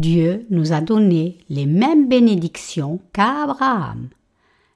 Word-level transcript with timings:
Dieu 0.00 0.46
nous 0.48 0.72
a 0.72 0.80
donné 0.80 1.36
les 1.50 1.66
mêmes 1.66 2.08
bénédictions 2.08 3.02
qu'à 3.12 3.42
Abraham. 3.42 4.08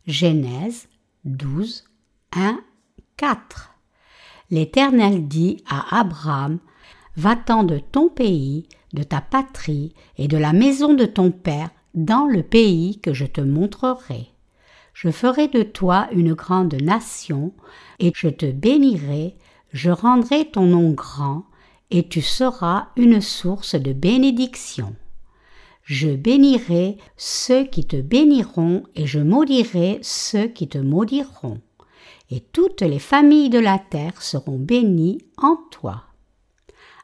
Genèse 0.07 0.86
12, 1.25 1.84
1, 2.36 2.61
4. 3.16 3.71
L'Éternel 4.50 5.26
dit 5.26 5.64
à 5.66 5.98
Abraham 5.98 6.58
Va-t'en 7.16 7.64
de 7.64 7.79
ton 7.79 8.11
pays, 8.11 8.68
de 8.93 9.02
ta 9.02 9.22
patrie 9.22 9.94
et 10.18 10.29
de 10.29 10.36
la 10.36 10.52
maison 10.52 10.93
de 10.93 11.07
ton 11.07 11.30
père 11.30 11.71
dans 11.94 12.27
le 12.27 12.43
pays 12.43 13.00
que 13.00 13.14
je 13.14 13.25
te 13.25 13.41
montrerai. 13.41 14.29
Je 14.93 15.08
ferai 15.08 15.49
de 15.49 15.63
toi 15.63 16.07
une 16.13 16.35
grande 16.35 16.75
nation, 16.75 17.54
et 17.99 18.13
je 18.14 18.29
te 18.29 18.52
bénirai, 18.52 19.36
je 19.72 19.91
rendrai 19.91 20.50
ton 20.50 20.66
nom 20.66 20.91
grand, 20.91 21.46
et 21.91 22.07
tu 22.07 22.21
seras 22.21 22.88
une 22.96 23.22
source 23.22 23.75
de 23.75 23.94
bénédiction. 23.94 24.94
Je 25.84 26.08
bénirai 26.08 26.96
ceux 27.16 27.64
qui 27.64 27.84
te 27.84 27.96
béniront, 27.96 28.84
et 28.94 29.06
je 29.06 29.20
maudirai 29.20 29.98
ceux 30.02 30.46
qui 30.46 30.66
te 30.66 30.79
maudiront. 30.79 31.60
Et 32.30 32.41
toutes 32.41 32.80
les 32.80 32.98
familles 32.98 33.50
de 33.50 33.58
la 33.58 33.78
terre 33.78 34.22
seront 34.22 34.58
bénies 34.58 35.19
en 35.36 35.56
toi. 35.70 36.05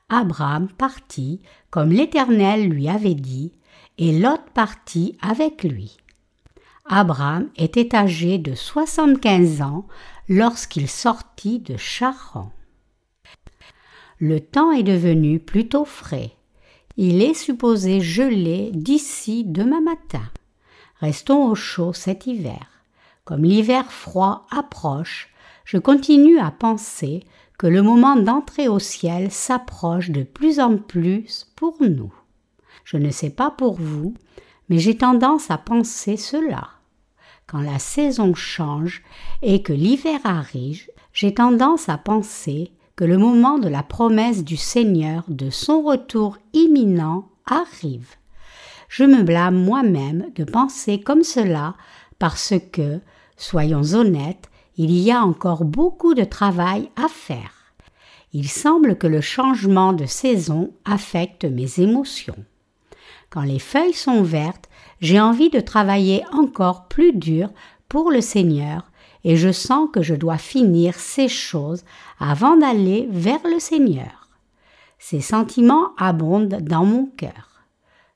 Abraham 0.08 0.68
partit, 0.68 1.40
comme 1.70 1.90
l'Éternel 1.90 2.68
lui 2.68 2.88
avait 2.88 3.14
dit, 3.14 3.52
et 3.98 4.18
Lot 4.18 4.40
partit 4.54 5.16
avec 5.20 5.62
lui. 5.62 5.98
Abraham 6.86 7.50
était 7.56 7.94
âgé 7.94 8.38
de 8.38 8.54
soixante-quinze 8.54 9.60
ans 9.60 9.86
lorsqu'il 10.28 10.88
sortit 10.88 11.60
de 11.60 11.76
Charan. 11.76 12.50
Le 14.18 14.40
temps 14.40 14.72
est 14.72 14.82
devenu 14.82 15.38
plutôt 15.38 15.84
frais. 15.84 16.32
Il 17.02 17.22
est 17.22 17.32
supposé 17.32 18.02
geler 18.02 18.72
d'ici 18.74 19.44
demain 19.46 19.80
matin. 19.80 20.20
Restons 21.00 21.46
au 21.46 21.54
chaud 21.54 21.94
cet 21.94 22.26
hiver. 22.26 22.66
Comme 23.24 23.42
l'hiver 23.42 23.90
froid 23.90 24.46
approche, 24.50 25.32
je 25.64 25.78
continue 25.78 26.38
à 26.38 26.50
penser 26.50 27.24
que 27.56 27.66
le 27.66 27.80
moment 27.80 28.16
d'entrer 28.16 28.68
au 28.68 28.78
ciel 28.78 29.32
s'approche 29.32 30.10
de 30.10 30.24
plus 30.24 30.60
en 30.60 30.76
plus 30.76 31.50
pour 31.56 31.78
nous. 31.80 32.12
Je 32.84 32.98
ne 32.98 33.10
sais 33.10 33.30
pas 33.30 33.50
pour 33.50 33.80
vous, 33.80 34.12
mais 34.68 34.78
j'ai 34.78 34.98
tendance 34.98 35.50
à 35.50 35.56
penser 35.56 36.18
cela. 36.18 36.68
Quand 37.46 37.62
la 37.62 37.78
saison 37.78 38.34
change 38.34 39.02
et 39.40 39.62
que 39.62 39.72
l'hiver 39.72 40.20
arrive, 40.24 40.90
j'ai 41.14 41.32
tendance 41.32 41.88
à 41.88 41.96
penser 41.96 42.72
que 43.00 43.06
le 43.06 43.16
moment 43.16 43.58
de 43.58 43.70
la 43.70 43.82
promesse 43.82 44.44
du 44.44 44.58
Seigneur 44.58 45.24
de 45.28 45.48
son 45.48 45.80
retour 45.80 46.36
imminent 46.52 47.30
arrive. 47.46 48.16
Je 48.90 49.04
me 49.04 49.22
blâme 49.22 49.56
moi-même 49.56 50.26
de 50.34 50.44
penser 50.44 51.00
comme 51.00 51.22
cela 51.22 51.76
parce 52.18 52.52
que, 52.72 53.00
soyons 53.38 53.94
honnêtes, 53.94 54.50
il 54.76 54.90
y 54.90 55.10
a 55.10 55.22
encore 55.22 55.64
beaucoup 55.64 56.12
de 56.12 56.24
travail 56.24 56.90
à 57.02 57.08
faire. 57.08 57.72
Il 58.34 58.50
semble 58.50 58.98
que 58.98 59.06
le 59.06 59.22
changement 59.22 59.94
de 59.94 60.04
saison 60.04 60.70
affecte 60.84 61.46
mes 61.46 61.80
émotions. 61.80 62.44
Quand 63.30 63.44
les 63.44 63.60
feuilles 63.60 63.94
sont 63.94 64.22
vertes, 64.22 64.68
j'ai 65.00 65.22
envie 65.22 65.48
de 65.48 65.60
travailler 65.60 66.22
encore 66.32 66.86
plus 66.88 67.14
dur 67.14 67.48
pour 67.88 68.10
le 68.10 68.20
Seigneur 68.20 68.89
et 69.24 69.36
je 69.36 69.52
sens 69.52 69.88
que 69.92 70.02
je 70.02 70.14
dois 70.14 70.38
finir 70.38 70.94
ces 70.94 71.28
choses 71.28 71.84
avant 72.18 72.56
d'aller 72.56 73.08
vers 73.10 73.40
le 73.44 73.58
Seigneur. 73.58 74.28
Ces 74.98 75.20
sentiments 75.20 75.92
abondent 75.96 76.58
dans 76.60 76.84
mon 76.84 77.06
cœur. 77.06 77.62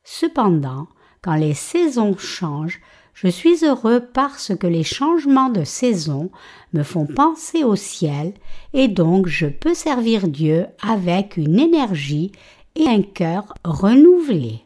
Cependant, 0.04 0.86
quand 1.22 1.34
les 1.34 1.54
saisons 1.54 2.16
changent, 2.18 2.80
je 3.14 3.28
suis 3.28 3.64
heureux 3.64 4.00
parce 4.12 4.54
que 4.56 4.66
les 4.66 4.82
changements 4.82 5.48
de 5.48 5.64
saison 5.64 6.30
me 6.72 6.82
font 6.82 7.06
penser 7.06 7.62
au 7.64 7.76
ciel 7.76 8.34
et 8.72 8.88
donc 8.88 9.28
je 9.28 9.46
peux 9.46 9.74
servir 9.74 10.28
Dieu 10.28 10.66
avec 10.82 11.36
une 11.36 11.60
énergie 11.60 12.32
et 12.74 12.88
un 12.88 13.02
cœur 13.02 13.54
renouvelé. 13.64 14.64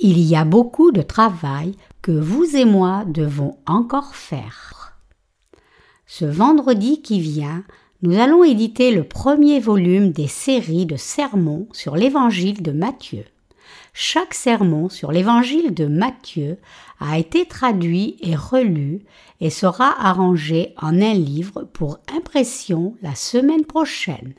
Il 0.00 0.18
y 0.18 0.34
a 0.34 0.44
beaucoup 0.44 0.90
de 0.90 1.02
travail 1.02 1.74
que 2.02 2.12
vous 2.12 2.56
et 2.56 2.64
moi 2.64 3.04
devons 3.06 3.58
encore 3.66 4.14
faire. 4.14 4.96
Ce 6.06 6.24
vendredi 6.24 7.02
qui 7.02 7.20
vient, 7.20 7.64
nous 8.02 8.18
allons 8.18 8.42
éditer 8.42 8.90
le 8.90 9.04
premier 9.04 9.60
volume 9.60 10.10
des 10.10 10.26
séries 10.26 10.86
de 10.86 10.96
sermons 10.96 11.68
sur 11.72 11.96
l'évangile 11.96 12.62
de 12.62 12.72
Matthieu. 12.72 13.24
Chaque 13.92 14.34
sermon 14.34 14.88
sur 14.88 15.12
l'évangile 15.12 15.74
de 15.74 15.86
Matthieu 15.86 16.58
a 17.00 17.18
été 17.18 17.46
traduit 17.46 18.16
et 18.20 18.34
relu 18.34 19.00
et 19.40 19.50
sera 19.50 19.94
arrangé 20.00 20.74
en 20.80 21.00
un 21.00 21.14
livre 21.14 21.64
pour 21.72 21.98
impression 22.16 22.96
la 23.02 23.14
semaine 23.14 23.66
prochaine. 23.66 24.34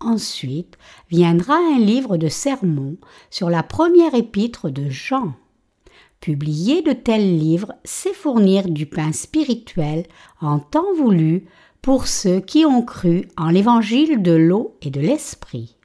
Ensuite 0.00 0.76
viendra 1.10 1.56
un 1.56 1.78
livre 1.78 2.18
de 2.18 2.28
sermons 2.28 2.98
sur 3.30 3.48
la 3.48 3.62
première 3.62 4.14
épître 4.14 4.68
de 4.68 4.90
Jean. 4.90 5.32
Publier 6.26 6.82
de 6.82 6.92
tels 6.92 7.38
livres, 7.38 7.72
c'est 7.84 8.12
fournir 8.12 8.68
du 8.68 8.84
pain 8.84 9.12
spirituel 9.12 10.06
en 10.40 10.58
temps 10.58 10.92
voulu 10.96 11.44
pour 11.82 12.08
ceux 12.08 12.40
qui 12.40 12.66
ont 12.66 12.82
cru 12.82 13.28
en 13.36 13.48
l'évangile 13.48 14.20
de 14.20 14.32
l'eau 14.32 14.76
et 14.82 14.90
de 14.90 15.00
l'esprit. 15.00 15.76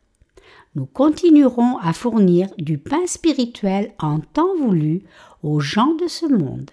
Nous 0.73 0.87
continuerons 0.87 1.77
à 1.77 1.93
fournir 1.93 2.47
du 2.57 2.79
pain 2.79 3.05
spirituel 3.05 3.93
en 3.99 4.17
temps 4.19 4.55
voulu 4.57 5.03
aux 5.43 5.59
gens 5.59 5.93
de 5.93 6.07
ce 6.07 6.25
monde. 6.25 6.71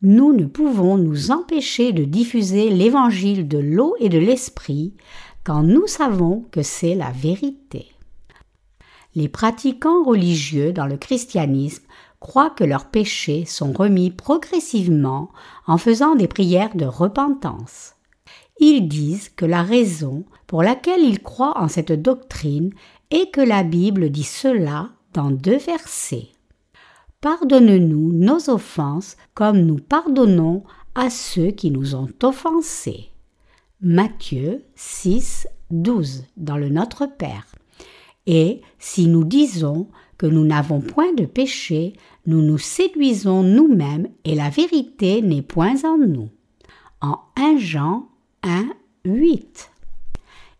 Nous 0.00 0.32
ne 0.32 0.46
pouvons 0.46 0.96
nous 0.96 1.30
empêcher 1.30 1.92
de 1.92 2.04
diffuser 2.04 2.70
l'évangile 2.70 3.48
de 3.48 3.58
l'eau 3.58 3.96
et 4.00 4.08
de 4.08 4.18
l'esprit 4.18 4.94
quand 5.44 5.62
nous 5.62 5.86
savons 5.86 6.46
que 6.52 6.62
c'est 6.62 6.94
la 6.94 7.10
vérité. 7.10 7.88
Les 9.14 9.28
pratiquants 9.28 10.04
religieux 10.04 10.72
dans 10.72 10.86
le 10.86 10.96
christianisme 10.96 11.82
croient 12.20 12.50
que 12.50 12.64
leurs 12.64 12.86
péchés 12.86 13.44
sont 13.44 13.72
remis 13.72 14.10
progressivement 14.10 15.30
en 15.66 15.78
faisant 15.78 16.14
des 16.14 16.28
prières 16.28 16.74
de 16.74 16.84
repentance. 16.84 17.94
Ils 18.60 18.88
disent 18.88 19.28
que 19.28 19.46
la 19.46 19.62
raison 19.62 20.24
pour 20.46 20.62
laquelle 20.62 21.02
ils 21.02 21.22
croient 21.22 21.58
en 21.58 21.68
cette 21.68 21.92
doctrine 21.92 22.72
est 23.10 23.30
que 23.30 23.40
la 23.40 23.62
Bible 23.62 24.10
dit 24.10 24.24
cela 24.24 24.90
dans 25.12 25.30
deux 25.30 25.58
versets. 25.58 26.28
Pardonne-nous 27.20 28.12
nos 28.12 28.50
offenses 28.50 29.16
comme 29.34 29.60
nous 29.60 29.78
pardonnons 29.78 30.64
à 30.94 31.10
ceux 31.10 31.50
qui 31.50 31.70
nous 31.70 31.94
ont 31.94 32.08
offensés. 32.22 33.10
Matthieu 33.80 34.64
6, 34.74 35.46
12 35.70 36.24
dans 36.36 36.56
le 36.56 36.68
Notre 36.68 37.06
Père. 37.06 37.46
Et 38.26 38.60
si 38.78 39.06
nous 39.06 39.24
disons 39.24 39.88
que 40.18 40.26
nous 40.26 40.44
n'avons 40.44 40.80
point 40.80 41.12
de 41.14 41.24
péché, 41.24 41.94
nous 42.26 42.42
nous 42.42 42.58
séduisons 42.58 43.42
nous-mêmes 43.42 44.08
et 44.24 44.34
la 44.34 44.50
vérité 44.50 45.22
n'est 45.22 45.42
point 45.42 45.84
en 45.84 45.96
nous. 45.96 46.28
En 47.00 47.20
1 47.36 47.58
Jean 47.58 48.08
1, 48.42 48.68
8. 49.04 49.70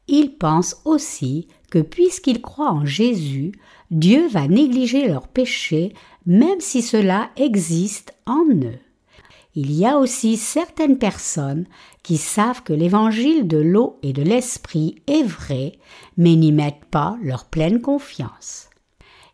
Ils 0.07 0.35
pensent 0.35 0.81
aussi 0.85 1.49
que 1.71 1.81
puisqu'ils 1.81 2.41
croient 2.41 2.73
en 2.73 2.87
Jésus, 2.87 3.53
Dieu 3.91 4.29
va 4.29 4.49
négliger 4.49 5.09
leurs 5.09 5.29
péchés 5.29 5.93
même 6.25 6.61
si 6.61 6.83
cela 6.83 7.31
existe 7.37 8.15
en 8.27 8.47
eux 8.49 8.79
il 9.61 9.73
y 9.73 9.85
a 9.85 9.99
aussi 9.99 10.37
certaines 10.37 10.99
personnes 10.99 11.67
qui 12.05 12.17
savent 12.17 12.63
que 12.63 12.73
l'évangile 12.73 13.49
de 13.49 13.59
l'eau 13.59 13.99
et 14.05 14.13
de 14.13 14.23
l'esprit 14.23 15.03
est 15.09 15.25
vrai, 15.25 15.73
mais 16.17 16.37
n'y 16.37 16.53
mettent 16.53 16.85
pas 16.93 17.19
leur 17.23 17.47
pleine 17.47 17.81
confiance. 17.81 18.68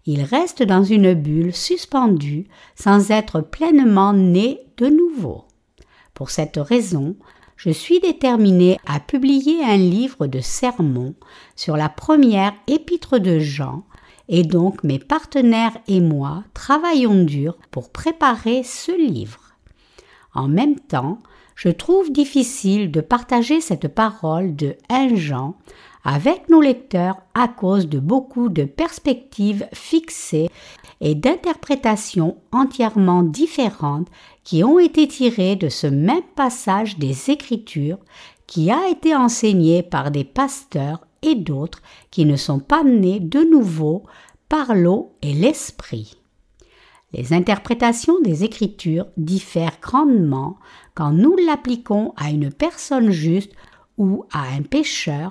Ils 0.07 0.23
restent 0.23 0.63
dans 0.63 0.85
une 0.85 1.15
bulle 1.15 1.55
suspendue 1.55 2.47
sans 2.75 3.11
être 3.11 3.41
pleinement 3.41 4.13
nés 4.13 4.61
de 4.77 4.87
nouveau. 4.87 5.45
Pour 6.13 6.31
cette 6.31 6.59
raison, 6.59 7.17
je 7.57 7.71
suis 7.71 8.01
déterminé 8.01 8.79
à 8.87 9.01
publier 9.01 9.65
un 9.65 9.77
livre 9.77 10.27
de 10.27 10.41
sermons 10.41 11.15
sur 11.57 11.77
la 11.77 11.89
première 11.89 12.53
épître 12.67 13.19
de 13.19 13.39
Jean, 13.39 13.85
et 14.29 14.43
donc 14.43 14.85
mes 14.85 14.99
partenaires 14.99 15.77
et 15.87 16.01
moi 16.01 16.45
travaillons 16.55 17.25
dur 17.25 17.57
pour 17.71 17.91
préparer 17.91 18.63
ce 18.63 18.93
livre. 18.93 19.41
En 20.35 20.49
même 20.49 20.79
temps, 20.79 21.21
je 21.55 21.69
trouve 21.69 22.11
difficile 22.11 22.91
de 22.91 23.01
partager 23.01 23.61
cette 23.61 23.89
parole 23.89 24.57
de 24.57 24.77
1 24.91 25.15
Jean 25.15 25.57
avec 26.05 26.51
nos 26.51 26.61
lecteurs 26.61 27.17
à 27.33 27.49
cause 27.49 27.89
de 27.89 27.99
beaucoup 27.99 28.51
de 28.51 28.65
perspectives 28.65 29.67
fixées 29.73 30.51
et 31.01 31.15
d'interprétations 31.15 32.37
entièrement 32.53 33.23
différentes 33.23 34.09
qui 34.45 34.63
ont 34.63 34.79
été 34.79 35.09
tirées 35.09 35.57
de 35.57 35.71
ce 35.71 35.87
même 35.87 36.23
passage 36.37 36.99
des 36.99 37.31
Écritures 37.31 37.99
qui 38.47 38.71
a 38.71 38.89
été 38.91 39.17
enseigné 39.17 39.83
par 39.83 40.11
des 40.11 40.25
pasteurs 40.25 41.07
et 41.23 41.35
d'autres 41.35 41.81
qui 42.11 42.27
ne 42.27 42.37
sont 42.37 42.61
pas 42.61 42.85
nés 42.85 43.21
de 43.21 43.41
nouveau 43.41 44.05
par 44.51 44.75
l'eau 44.75 45.15
et 45.23 45.33
l'esprit. 45.33 46.19
Les 47.15 47.33
interprétations 47.33 48.21
des 48.21 48.45
Écritures 48.45 49.07
diffèrent 49.17 49.79
grandement 49.81 50.59
quand 50.95 51.13
nous 51.13 51.37
l'appliquons 51.47 52.13
à 52.17 52.31
une 52.31 52.53
personne 52.53 53.11
juste 53.11 53.53
ou 53.97 54.25
à 54.33 54.43
un 54.55 54.63
pécheur 54.63 55.31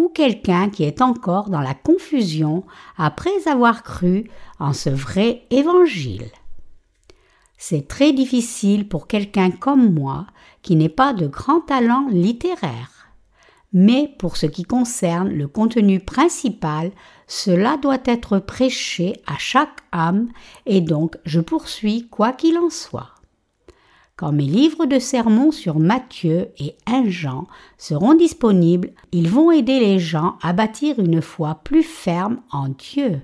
ou 0.00 0.08
quelqu'un 0.08 0.70
qui 0.70 0.84
est 0.84 1.02
encore 1.02 1.50
dans 1.50 1.60
la 1.60 1.74
confusion 1.74 2.64
après 2.96 3.46
avoir 3.46 3.82
cru 3.82 4.30
en 4.58 4.72
ce 4.72 4.88
vrai 4.88 5.42
évangile. 5.50 6.30
C'est 7.58 7.86
très 7.86 8.14
difficile 8.14 8.88
pour 8.88 9.06
quelqu'un 9.06 9.50
comme 9.50 9.92
moi 9.92 10.26
qui 10.62 10.74
n'est 10.74 10.88
pas 10.88 11.12
de 11.12 11.26
grand 11.26 11.60
talent 11.60 12.08
littéraire. 12.10 13.10
Mais 13.74 14.14
pour 14.18 14.38
ce 14.38 14.46
qui 14.46 14.62
concerne 14.62 15.28
le 15.28 15.46
contenu 15.46 16.00
principal, 16.00 16.92
cela 17.26 17.76
doit 17.76 18.02
être 18.06 18.38
prêché 18.38 19.20
à 19.26 19.36
chaque 19.36 19.80
âme 19.92 20.30
et 20.64 20.80
donc 20.80 21.18
je 21.26 21.40
poursuis 21.40 22.08
quoi 22.08 22.32
qu'il 22.32 22.56
en 22.56 22.70
soit. 22.70 23.19
Quand 24.20 24.32
mes 24.32 24.44
livres 24.44 24.84
de 24.84 24.98
sermons 24.98 25.50
sur 25.50 25.78
Matthieu 25.78 26.48
et 26.58 26.74
1 26.86 27.08
Jean 27.08 27.46
seront 27.78 28.12
disponibles, 28.12 28.90
ils 29.12 29.30
vont 29.30 29.50
aider 29.50 29.80
les 29.80 29.98
gens 29.98 30.36
à 30.42 30.52
bâtir 30.52 30.98
une 30.98 31.22
foi 31.22 31.58
plus 31.64 31.82
ferme 31.82 32.42
en 32.52 32.68
Dieu. 32.68 33.22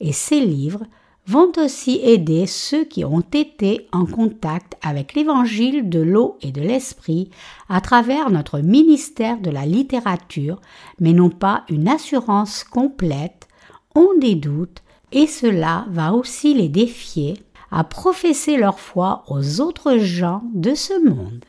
Et 0.00 0.12
ces 0.12 0.40
livres 0.40 0.82
vont 1.26 1.50
aussi 1.56 1.98
aider 2.02 2.46
ceux 2.46 2.84
qui 2.84 3.06
ont 3.06 3.24
été 3.32 3.88
en 3.90 4.04
contact 4.04 4.74
avec 4.82 5.14
l'évangile 5.14 5.88
de 5.88 6.00
l'eau 6.00 6.36
et 6.42 6.52
de 6.52 6.60
l'esprit 6.60 7.30
à 7.70 7.80
travers 7.80 8.28
notre 8.28 8.58
ministère 8.58 9.40
de 9.40 9.48
la 9.48 9.64
littérature, 9.64 10.60
mais 11.00 11.14
n'ont 11.14 11.30
pas 11.30 11.64
une 11.70 11.88
assurance 11.88 12.64
complète, 12.64 13.48
ont 13.94 14.12
des 14.20 14.34
doutes, 14.34 14.82
et 15.10 15.26
cela 15.26 15.86
va 15.88 16.12
aussi 16.12 16.52
les 16.52 16.68
défier 16.68 17.38
à 17.72 17.84
professer 17.84 18.58
leur 18.58 18.78
foi 18.78 19.24
aux 19.28 19.60
autres 19.60 19.96
gens 19.96 20.42
de 20.54 20.74
ce 20.74 21.02
monde. 21.02 21.44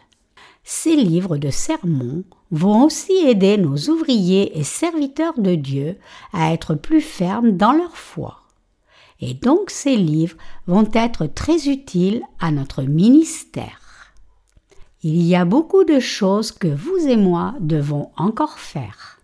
Ces 0.63 0.95
livres 0.95 1.37
de 1.37 1.49
sermons 1.49 2.23
vont 2.49 2.85
aussi 2.85 3.11
aider 3.11 3.57
nos 3.57 3.75
ouvriers 3.89 4.57
et 4.57 4.63
serviteurs 4.63 5.37
de 5.37 5.55
Dieu 5.55 5.97
à 6.31 6.53
être 6.53 6.75
plus 6.75 7.01
fermes 7.01 7.51
dans 7.51 7.73
leur 7.73 7.97
foi. 7.97 8.39
Et 9.19 9.33
donc 9.33 9.69
ces 9.69 9.97
livres 9.97 10.37
vont 10.65 10.87
être 10.93 11.25
très 11.25 11.67
utiles 11.67 12.21
à 12.39 12.51
notre 12.51 12.83
ministère. 12.83 14.13
Il 15.01 15.21
y 15.21 15.35
a 15.35 15.43
beaucoup 15.43 15.83
de 15.83 15.99
choses 15.99 16.53
que 16.53 16.69
vous 16.69 17.07
et 17.07 17.17
moi 17.17 17.55
devons 17.59 18.11
encore 18.15 18.59
faire. 18.59 19.19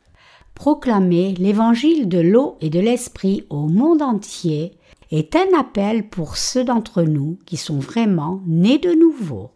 Proclamer 0.54 1.34
l'évangile 1.36 2.10
de 2.10 2.20
l'eau 2.20 2.58
et 2.60 2.70
de 2.70 2.82
l'esprit 2.82 3.46
au 3.50 3.68
monde 3.68 4.02
entier 4.02 4.74
est 5.12 5.36
un 5.36 5.58
appel 5.58 6.08
pour 6.10 6.38
ceux 6.38 6.64
d'entre 6.64 7.04
nous 7.04 7.40
qui 7.46 7.58
sont 7.58 7.80
vraiment 7.80 8.42
nés 8.46 8.78
de 8.78 8.92
nouveau. 8.92 9.52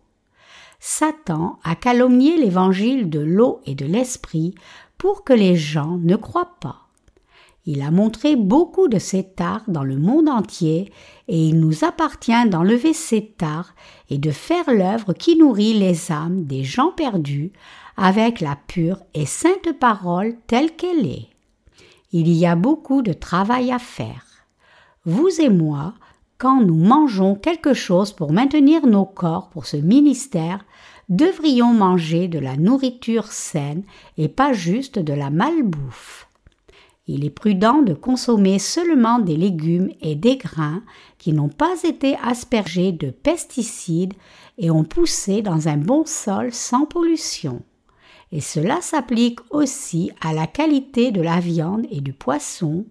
Satan 0.80 1.60
a 1.64 1.76
calomnié 1.76 2.38
l'évangile 2.38 3.10
de 3.10 3.20
l'eau 3.20 3.62
et 3.66 3.76
de 3.76 3.86
l'esprit 3.86 4.54
pour 4.98 5.24
que 5.24 5.34
les 5.34 5.56
gens 5.56 5.98
ne 6.02 6.16
croient 6.16 6.58
pas. 6.60 6.88
Il 7.66 7.82
a 7.82 7.92
montré 7.92 8.36
beaucoup 8.36 8.90
de 8.90 9.00
cet 9.00 9.40
art 9.40 9.64
dans 9.70 9.86
le 9.86 9.98
monde 9.98 10.28
entier 10.28 10.92
et 11.30 11.48
il 11.48 11.62
nous 11.62 11.86
appartient 11.86 12.50
d'enlever 12.50 12.92
cet 12.92 13.42
art 13.42 13.74
et 14.10 14.18
de 14.18 14.32
faire 14.32 14.70
l'œuvre 14.70 15.14
qui 15.14 15.38
nourrit 15.38 15.74
les 15.74 16.12
âmes 16.12 16.44
des 16.44 16.66
gens 16.66 16.92
perdus 16.92 17.54
avec 17.96 18.42
la 18.42 18.58
pure 18.68 19.00
et 19.14 19.26
sainte 19.26 19.72
parole 19.80 20.36
telle 20.48 20.76
qu'elle 20.76 21.08
est. 21.08 21.30
Il 22.12 22.30
y 22.30 22.46
a 22.46 22.58
beaucoup 22.58 23.02
de 23.02 23.14
travail 23.14 23.72
à 23.72 23.80
faire 23.80 24.33
vous 25.06 25.30
et 25.42 25.50
moi, 25.50 25.94
quand 26.38 26.62
nous 26.62 26.76
mangeons 26.76 27.36
quelque 27.36 27.74
chose 27.74 28.12
pour 28.14 28.32
maintenir 28.32 28.86
nos 28.86 29.06
corps 29.06 29.50
pour 29.50 29.66
ce 29.66 29.78
ministère, 29.78 30.66
devrions 31.10 31.74
manger 31.74 32.28
de 32.28 32.40
la 32.40 32.56
nourriture 32.56 33.32
saine 33.32 33.84
et 34.18 34.30
pas 34.30 34.54
juste 34.54 35.00
de 35.00 35.14
la 35.14 35.30
malbouffe. 35.30 36.28
Il 37.06 37.26
est 37.26 37.30
prudent 37.30 37.82
de 37.82 37.94
consommer 37.94 38.60
seulement 38.60 39.20
des 39.20 39.36
légumes 39.36 39.90
et 40.00 40.16
des 40.16 40.38
grains 40.38 40.82
qui 41.18 41.34
n'ont 41.34 41.50
pas 41.50 41.84
été 41.84 42.16
aspergés 42.24 42.94
de 42.94 43.10
pesticides 43.10 44.14
et 44.58 44.72
ont 44.72 44.86
poussé 44.86 45.42
dans 45.42 45.68
un 45.68 45.78
bon 45.78 46.06
sol 46.06 46.54
sans 46.54 46.86
pollution. 46.86 47.62
Et 48.32 48.40
cela 48.40 48.80
s'applique 48.82 49.40
aussi 49.50 50.12
à 50.22 50.32
la 50.34 50.48
qualité 50.48 51.12
de 51.12 51.22
la 51.22 51.40
viande 51.40 51.86
et 51.92 52.00
du 52.00 52.14
poisson, 52.14 52.86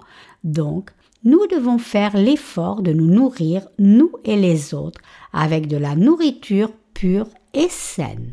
donc 0.45 0.91
nous 1.25 1.47
devons 1.47 1.79
faire 1.79 2.17
l'effort 2.17 2.83
de 2.83 2.93
nous 2.93 3.07
nourrir, 3.07 3.67
nous 3.79 4.13
et 4.25 4.37
les 4.37 4.75
autres, 4.75 5.01
avec 5.33 5.69
de 5.69 5.77
la 5.77 5.95
nourriture 5.95 6.71
pure 6.95 7.29
et 7.55 7.69
saine. 7.69 8.33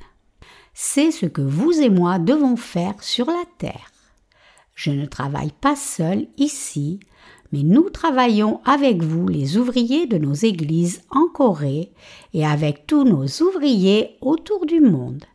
C'est 0.74 1.12
ce 1.12 1.25
que 1.25 1.41
vous 1.41 1.81
et 1.81 1.89
moi 1.89 2.19
devons 2.19 2.56
faire 2.56 3.01
sur 3.03 3.27
la 3.27 3.44
terre. 3.57 3.91
Je 4.75 4.91
ne 4.91 5.06
travaille 5.06 5.51
pas 5.59 5.75
seul 5.75 6.27
ici, 6.38 7.00
mais 7.51 7.63
nous 7.63 7.89
travaillons 7.89 8.62
avec 8.63 9.03
vous, 9.03 9.27
les 9.27 9.57
ouvriers 9.57 10.07
de 10.07 10.18
nos 10.18 10.33
églises 10.33 11.01
en 11.09 11.27
Corée, 11.27 11.91
et 12.33 12.45
avec 12.45 12.88
tous 12.88 13.03
nos 13.03 13.25
ouvriers 13.45 14.18
autour 14.21 14.65
du 14.65 14.80
monde. 14.80 15.25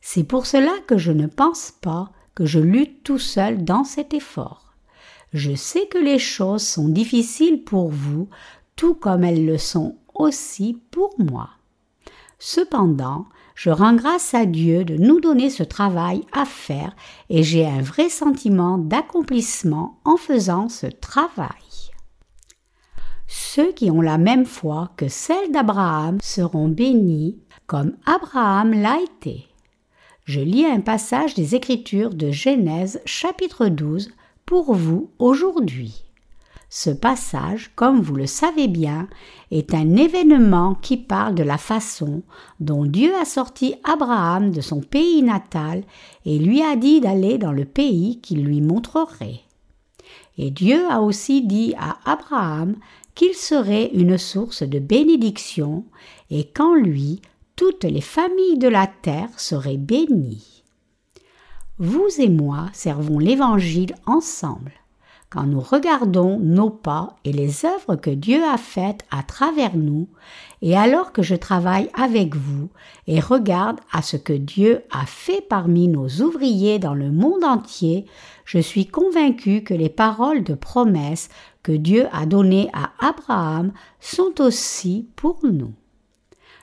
C'est 0.00 0.24
pour 0.24 0.46
cela 0.46 0.72
que 0.86 0.98
je 0.98 1.12
ne 1.12 1.26
pense 1.26 1.72
pas 1.80 2.10
que 2.34 2.44
je 2.44 2.58
lutte 2.58 3.02
tout 3.02 3.18
seul 3.18 3.64
dans 3.64 3.84
cet 3.84 4.14
effort. 4.14 4.61
Je 5.32 5.54
sais 5.54 5.86
que 5.86 5.98
les 5.98 6.18
choses 6.18 6.66
sont 6.66 6.88
difficiles 6.88 7.64
pour 7.64 7.88
vous, 7.88 8.28
tout 8.76 8.94
comme 8.94 9.24
elles 9.24 9.46
le 9.46 9.58
sont 9.58 9.96
aussi 10.14 10.78
pour 10.90 11.14
moi. 11.18 11.50
Cependant, 12.38 13.26
je 13.54 13.70
rends 13.70 13.94
grâce 13.94 14.34
à 14.34 14.46
Dieu 14.46 14.84
de 14.84 14.96
nous 14.96 15.20
donner 15.20 15.48
ce 15.48 15.62
travail 15.62 16.22
à 16.32 16.44
faire 16.44 16.94
et 17.30 17.42
j'ai 17.42 17.66
un 17.66 17.80
vrai 17.80 18.08
sentiment 18.08 18.78
d'accomplissement 18.78 20.00
en 20.04 20.16
faisant 20.16 20.68
ce 20.68 20.86
travail. 20.86 21.48
Ceux 23.26 23.72
qui 23.72 23.90
ont 23.90 24.00
la 24.00 24.18
même 24.18 24.44
foi 24.44 24.90
que 24.96 25.08
celle 25.08 25.52
d'Abraham 25.52 26.18
seront 26.22 26.68
bénis 26.68 27.38
comme 27.66 27.96
Abraham 28.04 28.72
l'a 28.72 28.98
été. 29.00 29.46
Je 30.24 30.40
lis 30.40 30.66
un 30.66 30.80
passage 30.80 31.34
des 31.34 31.54
Écritures 31.54 32.14
de 32.14 32.30
Genèse 32.30 33.00
chapitre 33.06 33.68
12 33.68 34.10
pour 34.52 34.74
vous 34.74 35.08
aujourd'hui. 35.18 36.04
Ce 36.68 36.90
passage, 36.90 37.70
comme 37.74 38.02
vous 38.02 38.16
le 38.16 38.26
savez 38.26 38.68
bien, 38.68 39.08
est 39.50 39.72
un 39.72 39.96
événement 39.96 40.74
qui 40.74 40.98
parle 40.98 41.34
de 41.34 41.42
la 41.42 41.56
façon 41.56 42.20
dont 42.60 42.84
Dieu 42.84 43.14
a 43.14 43.24
sorti 43.24 43.76
Abraham 43.82 44.50
de 44.50 44.60
son 44.60 44.82
pays 44.82 45.22
natal 45.22 45.84
et 46.26 46.38
lui 46.38 46.60
a 46.60 46.76
dit 46.76 47.00
d'aller 47.00 47.38
dans 47.38 47.50
le 47.50 47.64
pays 47.64 48.20
qu'il 48.20 48.44
lui 48.44 48.60
montrerait. 48.60 49.40
Et 50.36 50.50
Dieu 50.50 50.84
a 50.90 51.00
aussi 51.00 51.40
dit 51.40 51.72
à 51.78 51.96
Abraham 52.04 52.76
qu'il 53.14 53.32
serait 53.32 53.88
une 53.94 54.18
source 54.18 54.64
de 54.64 54.80
bénédiction 54.80 55.86
et 56.28 56.44
qu'en 56.44 56.74
lui 56.74 57.22
toutes 57.56 57.84
les 57.84 58.02
familles 58.02 58.58
de 58.58 58.68
la 58.68 58.86
terre 58.86 59.30
seraient 59.38 59.78
bénies. 59.78 60.51
Vous 61.84 62.06
et 62.20 62.28
moi 62.28 62.68
servons 62.72 63.18
l'Évangile 63.18 63.96
ensemble. 64.06 64.70
Quand 65.30 65.46
nous 65.46 65.58
regardons 65.58 66.38
nos 66.38 66.70
pas 66.70 67.16
et 67.24 67.32
les 67.32 67.66
œuvres 67.66 67.96
que 67.96 68.10
Dieu 68.10 68.40
a 68.44 68.56
faites 68.56 69.04
à 69.10 69.24
travers 69.24 69.76
nous, 69.76 70.06
et 70.60 70.76
alors 70.76 71.10
que 71.10 71.22
je 71.22 71.34
travaille 71.34 71.90
avec 71.94 72.36
vous 72.36 72.68
et 73.08 73.18
regarde 73.18 73.80
à 73.90 74.00
ce 74.00 74.16
que 74.16 74.32
Dieu 74.32 74.84
a 74.92 75.06
fait 75.06 75.40
parmi 75.40 75.88
nos 75.88 76.06
ouvriers 76.20 76.78
dans 76.78 76.94
le 76.94 77.10
monde 77.10 77.42
entier, 77.42 78.06
je 78.44 78.58
suis 78.58 78.86
convaincu 78.86 79.64
que 79.64 79.74
les 79.74 79.88
paroles 79.88 80.44
de 80.44 80.54
promesse 80.54 81.30
que 81.64 81.72
Dieu 81.72 82.06
a 82.12 82.26
données 82.26 82.70
à 82.74 82.92
Abraham 83.04 83.72
sont 83.98 84.40
aussi 84.40 85.08
pour 85.16 85.40
nous. 85.42 85.72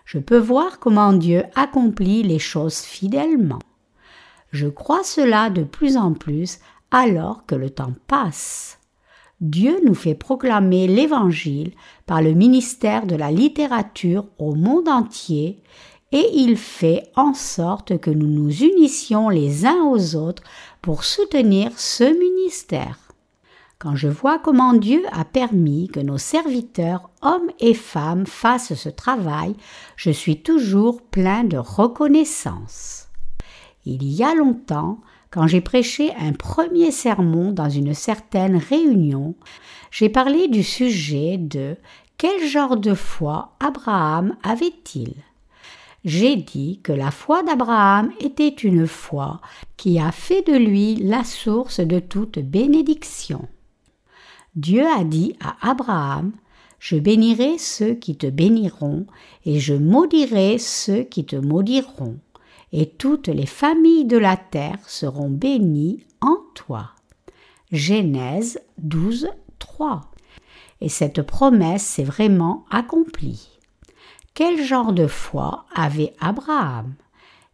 Je 0.06 0.18
peux 0.18 0.40
voir 0.40 0.80
comment 0.80 1.12
Dieu 1.12 1.44
accomplit 1.56 2.24
les 2.24 2.40
choses 2.40 2.78
fidèlement. 2.78 3.60
Je 4.52 4.68
crois 4.68 5.04
cela 5.04 5.50
de 5.50 5.64
plus 5.64 5.98
en 5.98 6.14
plus 6.14 6.60
alors 6.92 7.46
que 7.46 7.56
le 7.56 7.70
temps 7.70 7.94
passe. 8.08 8.80
Dieu 9.42 9.80
nous 9.86 9.96
fait 9.96 10.16
proclamer 10.16 10.88
l'Évangile 10.88 11.72
par 12.06 12.22
le 12.22 12.34
ministère 12.34 13.06
de 13.06 13.16
la 13.16 13.32
littérature 13.32 14.26
au 14.38 14.56
monde 14.56 14.90
entier 14.90 15.62
et 16.12 16.30
il 16.34 16.58
fait 16.58 17.04
en 17.16 17.34
sorte 17.34 18.00
que 18.00 18.10
nous 18.10 18.28
nous 18.28 18.64
unissions 18.64 19.30
les 19.30 19.66
uns 19.66 19.84
aux 19.86 20.16
autres 20.16 20.44
pour 20.82 21.04
soutenir 21.04 21.72
ce 21.78 22.04
ministère. 22.04 22.98
Quand 23.78 23.96
je 23.96 24.10
vois 24.10 24.40
comment 24.40 24.74
Dieu 24.74 25.02
a 25.14 25.24
permis 25.24 25.88
que 25.88 26.02
nos 26.02 26.18
serviteurs, 26.18 27.10
hommes 27.22 27.50
et 27.62 27.74
femmes, 27.74 28.26
fassent 28.26 28.74
ce 28.74 28.90
travail, 28.90 29.56
je 29.96 30.12
suis 30.12 30.42
toujours 30.42 31.02
plein 31.02 31.46
de 31.46 31.58
reconnaissance. 31.58 32.99
Il 33.92 34.04
y 34.04 34.24
a 34.24 34.36
longtemps, 34.36 35.00
quand 35.32 35.48
j'ai 35.48 35.62
prêché 35.62 36.14
un 36.20 36.34
premier 36.34 36.92
sermon 36.92 37.52
dans 37.52 37.72
une 37.72 37.96
certaine 37.96 38.56
réunion, 38.56 39.34
j'ai 39.90 40.10
parlé 40.10 40.48
du 40.48 40.62
sujet 40.62 41.38
de 41.38 41.76
quel 42.20 42.46
genre 42.48 42.78
de 42.78 42.94
foi 42.94 43.56
Abraham 43.60 44.36
avait-il 44.44 45.16
J'ai 46.06 46.36
dit 46.36 46.82
que 46.84 46.92
la 46.92 47.10
foi 47.10 47.42
d'Abraham 47.42 48.12
était 48.20 48.50
une 48.50 48.86
foi 48.86 49.42
qui 49.76 50.00
a 50.00 50.12
fait 50.12 50.46
de 50.46 50.56
lui 50.56 50.94
la 50.98 51.24
source 51.24 51.80
de 51.80 51.98
toute 51.98 52.38
bénédiction. 52.38 53.48
Dieu 54.56 54.86
a 54.86 55.04
dit 55.04 55.36
à 55.44 55.72
Abraham 55.72 56.32
Je 56.78 56.98
bénirai 56.98 57.58
ceux 57.58 57.96
qui 57.96 58.16
te 58.16 58.28
béniront, 58.28 59.08
et 59.46 59.60
je 59.60 59.74
maudirai 59.74 60.60
ceux 60.60 61.02
qui 61.02 61.26
te 61.26 61.36
maudiront, 61.36 62.20
et 62.72 62.90
toutes 62.90 63.28
les 63.28 63.46
familles 63.46 64.06
de 64.06 64.18
la 64.18 64.38
terre 64.38 64.80
seront 64.88 65.30
bénies 65.30 66.06
en 66.22 66.38
toi. 66.56 66.92
Genèse 67.72 68.62
12, 68.78 69.30
3. 69.60 70.02
Et 70.82 70.90
cette 70.90 71.22
promesse 71.22 71.84
s'est 71.84 72.04
vraiment 72.04 72.66
accomplie. 72.70 73.50
Quel 74.34 74.64
genre 74.64 74.94
de 74.94 75.08
foi 75.08 75.66
avait 75.76 76.14
Abraham? 76.20 76.94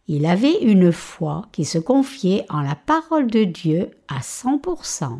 Il 0.08 0.24
avait 0.26 0.62
une 0.62 0.92
foi 0.92 1.46
qui 1.50 1.64
se 1.64 1.78
confiait 1.78 2.46
en 2.48 2.60
la 2.60 2.76
parole 2.76 3.26
de 3.26 3.42
Dieu 3.42 3.90
à 4.06 4.20
100%. 4.20 5.18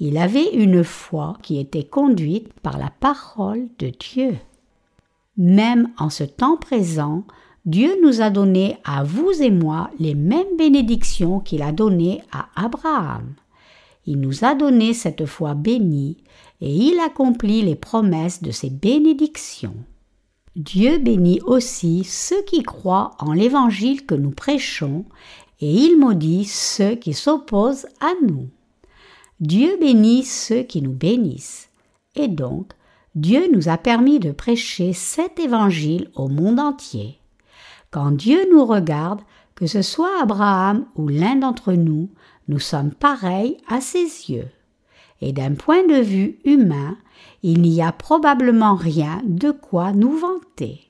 Il 0.00 0.18
avait 0.18 0.52
une 0.54 0.82
foi 0.82 1.36
qui 1.42 1.60
était 1.60 1.84
conduite 1.84 2.52
par 2.60 2.78
la 2.78 2.90
parole 2.90 3.68
de 3.78 3.90
Dieu. 3.90 4.36
Même 5.36 5.92
en 5.98 6.10
ce 6.10 6.24
temps 6.24 6.56
présent, 6.56 7.24
Dieu 7.66 7.96
nous 8.02 8.20
a 8.20 8.28
donné 8.28 8.76
à 8.84 9.04
vous 9.04 9.30
et 9.40 9.50
moi 9.50 9.90
les 9.98 10.14
mêmes 10.14 10.56
bénédictions 10.58 11.40
qu'il 11.40 11.62
a 11.62 11.72
données 11.72 12.22
à 12.30 12.48
Abraham. 12.56 13.32
Il 14.06 14.20
nous 14.20 14.44
a 14.44 14.54
donné 14.54 14.92
cette 14.92 15.24
foi 15.24 15.54
bénie 15.54 16.18
et 16.60 16.70
il 16.70 17.00
accomplit 17.00 17.62
les 17.62 17.74
promesses 17.74 18.42
de 18.42 18.50
ses 18.50 18.68
bénédictions. 18.68 19.76
Dieu 20.56 20.98
bénit 20.98 21.40
aussi 21.46 22.04
ceux 22.04 22.42
qui 22.42 22.62
croient 22.62 23.12
en 23.18 23.32
l'évangile 23.32 24.04
que 24.04 24.14
nous 24.14 24.30
prêchons 24.30 25.06
et 25.60 25.72
il 25.72 25.98
maudit 25.98 26.44
ceux 26.44 26.96
qui 26.96 27.14
s'opposent 27.14 27.86
à 28.00 28.12
nous. 28.28 28.50
Dieu 29.40 29.78
bénit 29.80 30.24
ceux 30.24 30.62
qui 30.64 30.82
nous 30.82 30.92
bénissent. 30.92 31.70
Et 32.14 32.28
donc, 32.28 32.72
Dieu 33.14 33.50
nous 33.50 33.70
a 33.70 33.78
permis 33.78 34.20
de 34.20 34.32
prêcher 34.32 34.92
cet 34.92 35.40
évangile 35.40 36.10
au 36.14 36.28
monde 36.28 36.60
entier. 36.60 37.18
Quand 37.94 38.10
Dieu 38.10 38.44
nous 38.50 38.64
regarde, 38.64 39.20
que 39.54 39.68
ce 39.68 39.80
soit 39.80 40.20
Abraham 40.20 40.84
ou 40.96 41.06
l'un 41.06 41.36
d'entre 41.36 41.74
nous, 41.74 42.10
nous 42.48 42.58
sommes 42.58 42.90
pareils 42.90 43.58
à 43.68 43.80
ses 43.80 44.32
yeux. 44.32 44.48
Et 45.20 45.32
d'un 45.32 45.54
point 45.54 45.86
de 45.86 46.00
vue 46.00 46.40
humain, 46.44 46.96
il 47.44 47.62
n'y 47.62 47.80
a 47.80 47.92
probablement 47.92 48.74
rien 48.74 49.22
de 49.22 49.52
quoi 49.52 49.92
nous 49.92 50.18
vanter. 50.18 50.88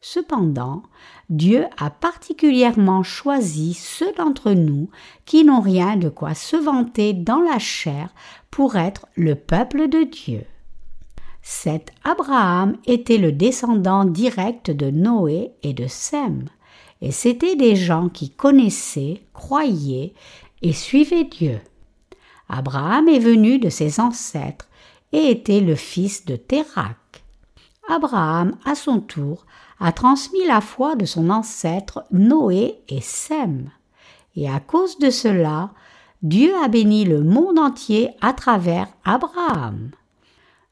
Cependant, 0.00 0.84
Dieu 1.28 1.64
a 1.76 1.90
particulièrement 1.90 3.02
choisi 3.02 3.74
ceux 3.74 4.12
d'entre 4.12 4.52
nous 4.52 4.90
qui 5.24 5.42
n'ont 5.42 5.60
rien 5.60 5.96
de 5.96 6.08
quoi 6.08 6.34
se 6.34 6.54
vanter 6.54 7.14
dans 7.14 7.40
la 7.40 7.58
chair 7.58 8.14
pour 8.52 8.76
être 8.76 9.08
le 9.16 9.34
peuple 9.34 9.88
de 9.88 10.04
Dieu. 10.04 10.44
Cet 11.50 11.92
Abraham 12.04 12.76
était 12.84 13.16
le 13.16 13.32
descendant 13.32 14.04
direct 14.04 14.70
de 14.70 14.90
Noé 14.90 15.52
et 15.62 15.72
de 15.72 15.86
Sem, 15.86 16.44
et 17.00 17.10
c'étaient 17.10 17.56
des 17.56 17.74
gens 17.74 18.10
qui 18.10 18.28
connaissaient, 18.28 19.22
croyaient 19.32 20.12
et 20.60 20.74
suivaient 20.74 21.24
Dieu. 21.24 21.58
Abraham 22.50 23.08
est 23.08 23.18
venu 23.18 23.58
de 23.58 23.70
ses 23.70 23.98
ancêtres 23.98 24.68
et 25.12 25.30
était 25.30 25.62
le 25.62 25.74
fils 25.74 26.26
de 26.26 26.36
Térak. 26.36 27.24
Abraham, 27.88 28.54
à 28.66 28.74
son 28.74 29.00
tour, 29.00 29.46
a 29.80 29.90
transmis 29.90 30.46
la 30.46 30.60
foi 30.60 30.96
de 30.96 31.06
son 31.06 31.30
ancêtre 31.30 32.04
Noé 32.12 32.78
et 32.90 33.00
Sem. 33.00 33.70
Et 34.36 34.50
à 34.50 34.60
cause 34.60 34.98
de 34.98 35.08
cela, 35.08 35.70
Dieu 36.20 36.52
a 36.62 36.68
béni 36.68 37.06
le 37.06 37.22
monde 37.22 37.58
entier 37.58 38.10
à 38.20 38.34
travers 38.34 38.88
Abraham. 39.02 39.92